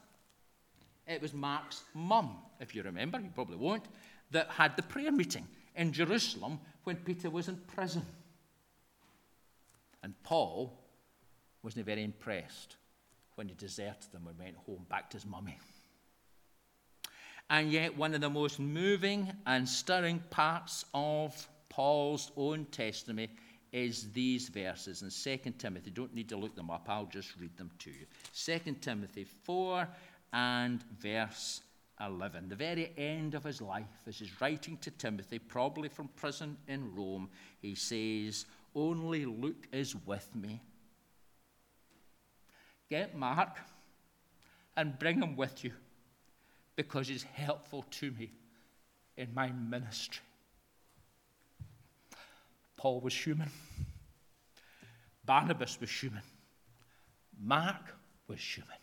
It 1.05 1.21
was 1.21 1.33
Mark's 1.33 1.83
mum, 1.93 2.37
if 2.59 2.75
you 2.75 2.83
remember, 2.83 3.19
you 3.19 3.29
probably 3.33 3.57
won't, 3.57 3.85
that 4.31 4.49
had 4.49 4.75
the 4.75 4.83
prayer 4.83 5.11
meeting 5.11 5.47
in 5.75 5.93
Jerusalem 5.93 6.59
when 6.83 6.97
Peter 6.97 7.29
was 7.29 7.47
in 7.47 7.57
prison. 7.75 8.05
And 10.03 10.13
Paul 10.23 10.73
wasn't 11.63 11.85
very 11.85 12.03
impressed 12.03 12.75
when 13.35 13.47
he 13.47 13.53
deserted 13.53 14.11
them 14.11 14.27
and 14.27 14.37
went 14.37 14.57
home 14.65 14.85
back 14.89 15.09
to 15.11 15.17
his 15.17 15.25
mummy. 15.25 15.59
And 17.49 17.71
yet, 17.71 17.95
one 17.97 18.13
of 18.13 18.21
the 18.21 18.29
most 18.29 18.59
moving 18.59 19.31
and 19.45 19.67
stirring 19.67 20.21
parts 20.29 20.83
of 20.93 21.47
Paul's 21.69 22.31
own 22.35 22.65
testimony 22.65 23.29
is 23.71 24.11
these 24.11 24.49
verses 24.49 25.01
in 25.01 25.39
2 25.39 25.51
Timothy. 25.51 25.91
Don't 25.91 26.13
need 26.13 26.29
to 26.29 26.37
look 26.37 26.55
them 26.55 26.69
up, 26.69 26.87
I'll 26.89 27.05
just 27.05 27.37
read 27.39 27.55
them 27.57 27.71
to 27.79 27.91
you. 27.91 28.05
2 28.33 28.73
Timothy 28.81 29.23
4 29.23 29.87
and 30.33 30.83
verse 30.99 31.61
11. 32.01 32.49
The 32.49 32.55
very 32.55 32.91
end 32.97 33.33
of 33.33 33.43
his 33.43 33.61
life, 33.61 33.85
as 34.05 34.19
he's 34.19 34.41
writing 34.41 34.77
to 34.77 34.91
Timothy, 34.91 35.39
probably 35.39 35.89
from 35.89 36.09
prison 36.15 36.57
in 36.67 36.93
Rome, 36.95 37.29
he 37.61 37.75
says, 37.75 38.45
Only 38.75 39.25
Luke 39.25 39.67
is 39.71 39.95
with 40.05 40.29
me. 40.35 40.61
Get 42.89 43.15
Mark 43.15 43.57
and 44.75 44.97
bring 44.99 45.21
him 45.21 45.35
with 45.35 45.63
you 45.63 45.71
because 46.77 47.09
it's 47.09 47.23
helpful 47.23 47.83
to 47.89 48.11
me 48.11 48.31
in 49.17 49.33
my 49.33 49.49
ministry. 49.51 50.23
Paul 52.77 53.01
was 53.01 53.13
human. 53.13 53.49
Barnabas 55.25 55.81
was 55.81 55.89
human. 55.89 56.21
Mark 57.43 57.93
was 58.27 58.39
human. 58.39 58.77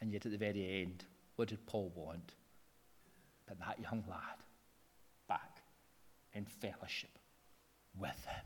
And 0.00 0.10
yet, 0.10 0.24
at 0.24 0.32
the 0.32 0.38
very 0.38 0.82
end, 0.82 1.04
what 1.36 1.48
did 1.48 1.64
Paul 1.66 1.92
want? 1.94 2.32
But 3.46 3.58
that 3.60 3.78
young 3.80 4.02
lad 4.08 4.38
back 5.28 5.60
in 6.32 6.46
fellowship 6.46 7.18
with 7.98 8.24
him. 8.26 8.44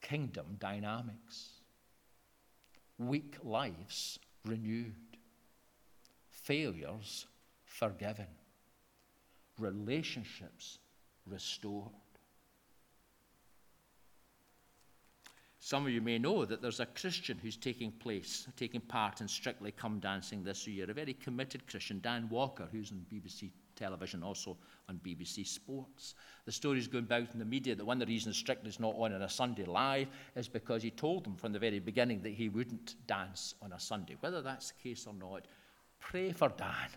Kingdom 0.00 0.56
dynamics. 0.58 1.50
Weak 2.98 3.36
lives 3.42 4.18
renewed, 4.44 4.94
failures 6.28 7.26
forgiven, 7.64 8.26
relationships 9.58 10.78
restored. 11.26 11.90
Some 15.58 15.86
of 15.86 15.92
you 15.92 16.02
may 16.02 16.18
know 16.18 16.44
that 16.44 16.60
there's 16.60 16.80
a 16.80 16.86
Christian 16.86 17.38
who's 17.38 17.56
taking 17.56 17.90
place, 17.90 18.46
taking 18.54 18.82
part 18.82 19.22
in 19.22 19.28
Strictly 19.28 19.72
Come 19.72 19.98
Dancing 19.98 20.44
this 20.44 20.66
year, 20.66 20.90
a 20.90 20.94
very 20.94 21.14
committed 21.14 21.66
Christian, 21.66 22.00
Dan 22.00 22.28
Walker, 22.28 22.68
who's 22.70 22.92
on 22.92 23.06
BBC 23.10 23.50
television, 23.74 24.22
also 24.22 24.56
on 24.88 25.00
BBC 25.04 25.46
Sports. 25.46 26.14
The 26.44 26.52
story's 26.52 26.88
going 26.88 27.04
about 27.04 27.32
in 27.32 27.38
the 27.38 27.44
media 27.44 27.74
that 27.74 27.84
one 27.84 28.00
of 28.00 28.06
the 28.06 28.12
reasons 28.12 28.36
Strictly's 28.36 28.80
not 28.80 28.94
on 28.96 29.12
on 29.12 29.22
a 29.22 29.28
Sunday 29.28 29.64
live 29.64 30.08
is 30.36 30.48
because 30.48 30.82
he 30.82 30.90
told 30.90 31.24
them 31.24 31.36
from 31.36 31.52
the 31.52 31.58
very 31.58 31.78
beginning 31.78 32.22
that 32.22 32.32
he 32.34 32.48
wouldn't 32.48 32.94
dance 33.06 33.54
on 33.62 33.72
a 33.72 33.80
Sunday. 33.80 34.16
Whether 34.20 34.42
that's 34.42 34.72
the 34.72 34.88
case 34.88 35.06
or 35.06 35.14
not, 35.14 35.46
pray 36.00 36.32
for 36.32 36.48
Dan 36.50 36.90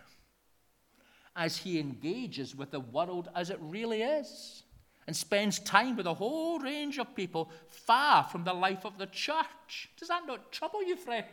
as 1.38 1.56
he 1.56 1.78
engages 1.78 2.56
with 2.56 2.72
the 2.72 2.80
world 2.80 3.28
as 3.34 3.48
it 3.48 3.58
really 3.60 4.02
is 4.02 4.64
and 5.06 5.16
spends 5.16 5.60
time 5.60 5.96
with 5.96 6.06
a 6.06 6.12
whole 6.12 6.58
range 6.58 6.98
of 6.98 7.14
people 7.14 7.50
far 7.68 8.24
from 8.24 8.44
the 8.44 8.52
life 8.52 8.84
of 8.84 8.98
the 8.98 9.06
church. 9.06 9.88
Does 9.96 10.08
that 10.08 10.26
not 10.26 10.52
trouble 10.52 10.84
you, 10.84 10.96
friends? 10.96 11.26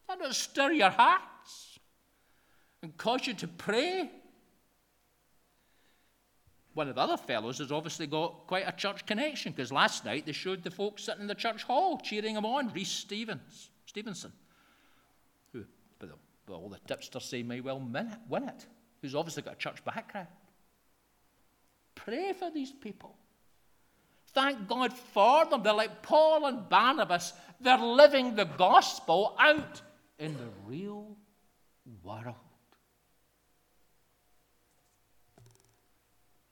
Does 0.00 0.08
that 0.08 0.18
not 0.18 0.34
stir 0.34 0.72
your 0.72 0.90
hearts 0.90 1.24
and 2.82 2.96
cause 2.96 3.26
you 3.26 3.34
to 3.34 3.48
pray 3.48 4.10
one 6.74 6.88
of 6.88 6.94
the 6.94 7.00
other 7.00 7.16
fellows 7.16 7.58
has 7.58 7.72
obviously 7.72 8.06
got 8.06 8.46
quite 8.46 8.62
a 8.64 8.70
church 8.70 9.04
connection 9.04 9.50
because 9.50 9.72
last 9.72 10.04
night 10.04 10.24
they 10.24 10.32
showed 10.32 10.62
the 10.62 10.70
folks 10.70 11.02
sitting 11.02 11.22
in 11.22 11.26
the 11.26 11.34
church 11.34 11.64
hall 11.64 11.98
cheering 11.98 12.36
him 12.36 12.46
on, 12.46 12.72
Rhys 12.72 12.88
Stephens, 12.88 13.70
Stephenson, 13.84 14.32
who, 15.52 15.64
but 15.98 16.08
all 16.52 16.68
the 16.68 16.78
tipsters 16.86 17.24
say 17.24 17.42
may 17.42 17.60
well 17.60 17.80
win 17.80 18.44
it, 18.44 18.66
who's 19.02 19.16
obviously 19.16 19.42
got 19.42 19.54
a 19.54 19.56
church 19.56 19.84
background. 19.84 20.28
Pray 21.96 22.32
for 22.32 22.48
these 22.50 22.70
people. 22.70 23.16
Thank 24.28 24.68
God 24.68 24.92
for 24.92 25.46
them. 25.46 25.64
They're 25.64 25.72
like 25.72 26.02
Paul 26.02 26.46
and 26.46 26.68
Barnabas. 26.68 27.32
They're 27.60 27.76
living 27.76 28.36
the 28.36 28.44
gospel 28.44 29.34
out 29.40 29.82
in 30.20 30.34
the 30.34 30.48
real 30.64 31.16
world. 32.04 32.36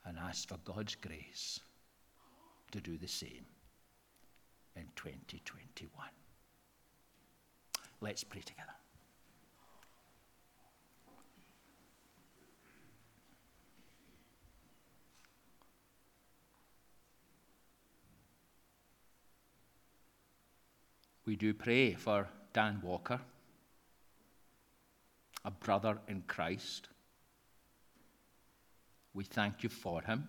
And 0.05 0.16
ask 0.27 0.49
for 0.49 0.59
God's 0.65 0.97
grace 0.97 1.61
to 2.73 2.81
do 2.81 2.97
the 2.97 3.09
same 3.09 3.47
in 4.75 4.85
2021. 4.97 5.91
Let's 8.01 8.25
pray 8.25 8.41
together. 8.41 8.73
We 21.25 21.35
do 21.35 21.55
pray 21.55 21.95
for 21.95 22.29
Dan 22.53 22.81
Walker, 22.83 23.21
a 25.45 25.51
brother 25.51 25.99
in 26.07 26.23
Christ. 26.29 26.89
We 29.17 29.25
thank 29.25 29.63
you 29.63 29.71
for 29.71 30.03
him. 30.03 30.29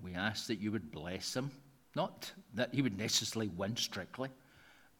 We 0.00 0.14
ask 0.14 0.46
that 0.46 0.60
you 0.60 0.70
would 0.70 0.92
bless 0.92 1.34
him, 1.34 1.50
not 1.96 2.30
that 2.54 2.72
he 2.72 2.80
would 2.80 2.96
necessarily 2.96 3.48
win 3.48 3.76
strictly, 3.76 4.28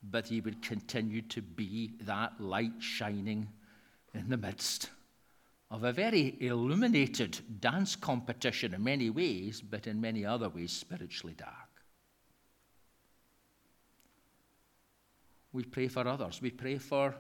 but 0.03 0.27
he 0.27 0.41
would 0.41 0.63
continue 0.63 1.23
to 1.23 1.41
be 1.41 1.93
that 2.01 2.41
light 2.41 2.73
shining 2.81 3.49
in 4.13 4.29
the 4.29 4.37
midst 4.37 4.91
of 5.71 5.85
a 5.85 5.93
very 5.93 6.37
illuminated 6.41 7.39
dance 7.61 7.95
competition 7.95 8.75
in 8.75 8.83
many 8.83 9.09
ways, 9.09 9.61
but 9.61 9.87
in 9.87 10.01
many 10.01 10.25
other 10.27 10.49
ways 10.49 10.73
spiritually 10.73 11.35
dark. 11.39 11.55
We 15.53 15.63
pray 15.63 15.87
for 15.87 16.09
others. 16.09 16.43
We 16.43 16.51
pray 16.51 16.79
for 16.79 17.15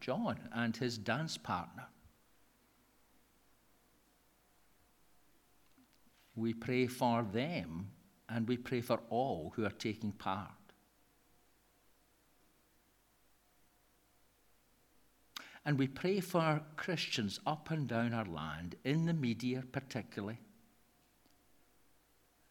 John 0.00 0.40
and 0.52 0.76
his 0.76 0.98
dance 0.98 1.36
partner. 1.36 1.86
We 6.36 6.52
pray 6.52 6.86
for 6.86 7.22
them 7.22 7.88
and 8.28 8.46
we 8.46 8.58
pray 8.58 8.82
for 8.82 9.00
all 9.08 9.52
who 9.56 9.64
are 9.64 9.70
taking 9.70 10.12
part. 10.12 10.50
And 15.64 15.78
we 15.78 15.88
pray 15.88 16.20
for 16.20 16.62
Christians 16.76 17.40
up 17.44 17.70
and 17.72 17.88
down 17.88 18.14
our 18.14 18.24
land, 18.24 18.76
in 18.84 19.06
the 19.06 19.12
media 19.12 19.64
particularly, 19.72 20.38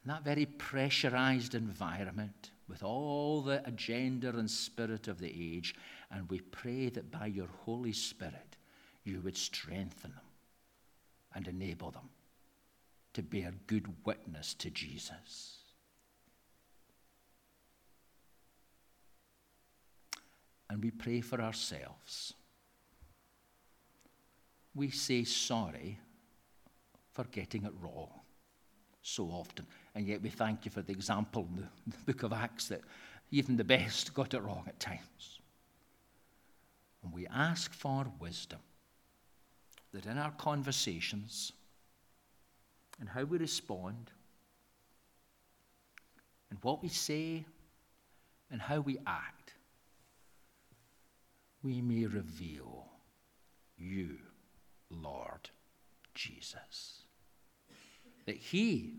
in 0.03 0.09
that 0.09 0.25
very 0.25 0.45
pressurized 0.45 1.55
environment 1.55 2.51
with 2.67 2.83
all 2.83 3.41
the 3.41 3.65
agenda 3.65 4.29
and 4.29 4.51
spirit 4.51 5.07
of 5.07 5.19
the 5.19 5.31
age. 5.33 5.75
And 6.11 6.29
we 6.29 6.41
pray 6.41 6.89
that 6.89 7.09
by 7.09 7.27
your 7.27 7.47
Holy 7.63 7.93
Spirit, 7.93 8.57
you 9.05 9.21
would 9.21 9.37
strengthen 9.37 10.11
them 10.11 10.19
and 11.35 11.47
enable 11.47 11.91
them 11.91 12.09
to 13.15 13.23
bear 13.23 13.53
good 13.67 13.87
witness 14.05 14.53
to 14.55 14.69
Jesus. 14.69 15.57
And 20.69 20.83
we 20.83 20.91
pray 20.91 21.21
for 21.21 21.41
ourselves. 21.41 22.33
We 24.73 24.89
say 24.89 25.23
sorry 25.23 25.99
for 27.13 27.23
getting 27.25 27.63
it 27.63 27.71
wrong 27.81 28.09
so 29.01 29.25
often. 29.27 29.65
And 29.93 30.05
yet 30.05 30.21
we 30.21 30.29
thank 30.29 30.65
you 30.65 30.71
for 30.71 30.81
the 30.81 30.91
example 30.91 31.47
in 31.49 31.61
the, 31.61 31.67
the 31.87 32.03
book 32.13 32.23
of 32.23 32.33
Acts 32.33 32.67
that 32.67 32.81
even 33.31 33.55
the 33.55 33.63
best 33.63 34.13
got 34.13 34.33
it 34.33 34.41
wrong 34.41 34.65
at 34.67 34.79
times. 34.79 35.39
And 37.01 37.13
we 37.13 37.27
ask 37.27 37.73
for 37.73 38.07
wisdom 38.19 38.59
that 39.93 40.05
in 40.05 40.17
our 40.17 40.31
conversations 40.31 41.53
and 42.99 43.09
how 43.09 43.23
we 43.23 43.37
respond 43.37 44.11
and 46.49 46.59
what 46.61 46.81
we 46.81 46.89
say 46.89 47.45
and 48.51 48.61
how 48.61 48.79
we 48.79 48.97
act, 49.05 49.53
we 51.63 51.81
may 51.81 52.05
reveal 52.05 52.87
you, 53.77 54.17
Lord 54.89 55.49
Jesus 56.13 57.05
that 58.25 58.37
he 58.37 58.95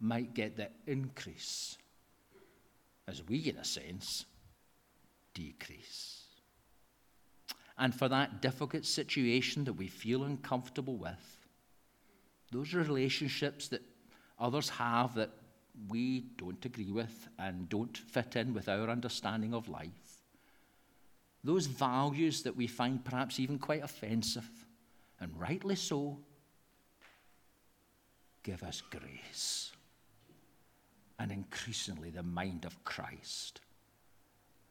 might 0.00 0.34
get 0.34 0.56
the 0.56 0.68
increase 0.86 1.78
as 3.06 3.22
we, 3.26 3.48
in 3.48 3.56
a 3.56 3.64
sense, 3.64 4.26
decrease. 5.32 6.24
And 7.78 7.94
for 7.94 8.08
that 8.08 8.42
difficult 8.42 8.84
situation 8.84 9.64
that 9.64 9.72
we 9.74 9.86
feel 9.86 10.24
uncomfortable 10.24 10.96
with, 10.96 11.37
those 12.50 12.74
relationships 12.74 13.68
that 13.68 13.82
others 14.38 14.68
have 14.70 15.14
that 15.14 15.30
we 15.88 16.20
don't 16.36 16.64
agree 16.64 16.90
with 16.90 17.28
and 17.38 17.68
don't 17.68 17.96
fit 17.96 18.36
in 18.36 18.54
with 18.54 18.68
our 18.68 18.88
understanding 18.88 19.54
of 19.54 19.68
life, 19.68 20.22
those 21.44 21.66
values 21.66 22.42
that 22.42 22.56
we 22.56 22.66
find 22.66 23.04
perhaps 23.04 23.38
even 23.38 23.58
quite 23.58 23.82
offensive, 23.82 24.48
and 25.20 25.38
rightly 25.38 25.76
so, 25.76 26.18
give 28.42 28.62
us 28.62 28.82
grace 28.90 29.72
and 31.18 31.30
increasingly 31.30 32.10
the 32.10 32.22
mind 32.22 32.64
of 32.64 32.82
Christ 32.84 33.60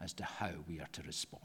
as 0.02 0.13
to 0.13 0.24
how 0.24 0.52
we 0.68 0.80
are 0.80 0.90
to 0.94 1.02
respond. 1.04 1.44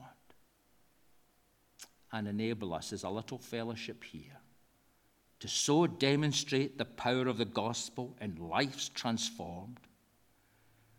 And 2.12 2.28
enable 2.28 2.74
us 2.74 2.92
as 2.92 3.04
a 3.04 3.08
little 3.08 3.38
fellowship 3.38 4.04
here 4.04 4.41
to 5.42 5.48
so 5.48 5.88
demonstrate 5.88 6.78
the 6.78 6.84
power 6.84 7.26
of 7.26 7.36
the 7.36 7.44
gospel 7.44 8.14
in 8.20 8.36
lives 8.36 8.88
transformed, 8.90 9.80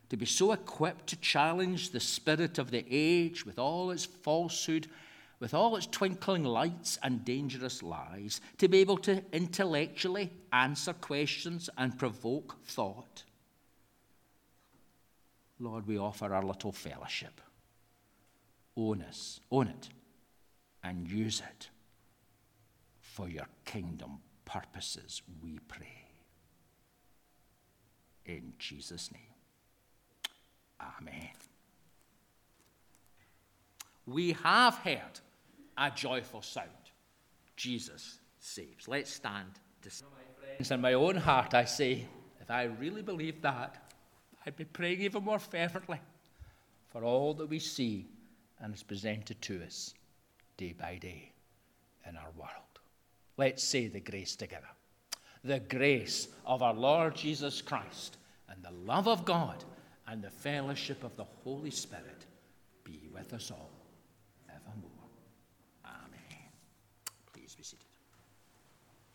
to 0.10 0.18
be 0.18 0.26
so 0.26 0.52
equipped 0.52 1.08
to 1.08 1.16
challenge 1.16 1.92
the 1.92 2.00
spirit 2.02 2.58
of 2.58 2.70
the 2.70 2.86
age 2.92 3.46
with 3.46 3.58
all 3.58 3.90
its 3.90 4.04
falsehood 4.04 4.90
with 5.40 5.54
all 5.54 5.78
its 5.78 5.88
twinkling 5.88 6.44
lights 6.44 6.98
and 7.04 7.24
dangerous 7.26 7.82
lies, 7.82 8.40
to 8.58 8.68
be 8.70 8.80
able 8.80 8.98
to 8.98 9.22
intellectually 9.34 10.32
answer 10.54 10.94
questions 10.94 11.70
and 11.78 11.98
provoke 11.98 12.62
thought. 12.66 13.24
Lord, 15.60 15.88
we 15.88 15.98
offer 15.98 16.34
our 16.34 16.44
little 16.44 16.72
fellowship. 16.72 17.42
Own 18.78 19.02
us, 19.04 19.40
own 19.52 19.68
it, 19.68 19.90
and 20.82 21.10
use 21.10 21.42
it 21.42 21.70
for 23.00 23.28
your 23.28 23.48
kingdom 23.66 24.20
purposes, 24.46 25.22
we 25.42 25.60
pray. 25.68 26.08
In 28.26 28.54
Jesus' 28.58 29.12
name. 29.12 29.22
Amen. 30.80 31.30
We 34.06 34.34
have 34.34 34.76
heard 34.76 35.20
a 35.78 35.92
joyful 35.92 36.42
sound. 36.42 36.68
Jesus 37.56 38.20
saves. 38.40 38.88
Let's 38.88 39.12
stand 39.12 39.50
to. 39.84 39.90
In 40.74 40.82
my 40.82 40.94
own 40.94 41.16
heart, 41.16 41.54
I 41.54 41.66
say, 41.66 42.06
if 42.42 42.52
I 42.52 42.64
really 42.64 43.02
believed 43.02 43.42
that, 43.44 43.92
I'd 44.46 44.56
be 44.56 44.66
praying 44.66 45.02
even 45.02 45.24
more 45.24 45.40
fervently 45.40 46.00
for 46.90 47.04
all 47.04 47.34
that 47.36 47.48
we 47.48 47.60
see 47.60 48.08
and 48.60 48.74
is 48.74 48.84
presented 48.84 49.42
to 49.42 49.64
us 49.64 49.94
day 50.58 50.74
by 50.78 50.98
day 50.98 51.32
in 52.08 52.16
our 52.18 52.30
world. 52.38 52.73
Let's 53.38 53.64
say 53.64 53.88
the 53.88 54.00
grace 54.00 54.36
together. 54.36 54.68
The 55.44 55.60
grace 55.60 56.30
of 56.46 56.62
our 56.62 56.74
Lord 56.74 57.16
Jesus 57.16 57.62
Christ 57.62 58.18
and 58.48 58.64
the 58.64 58.72
love 58.72 59.08
of 59.08 59.26
God 59.26 59.64
and 60.08 60.22
the 60.22 60.30
fellowship 60.30 61.04
of 61.04 61.16
the 61.18 61.26
Holy 61.44 61.72
Spirit 61.72 62.26
be 62.84 63.10
with 63.14 63.34
us 63.34 63.52
all. 63.52 63.73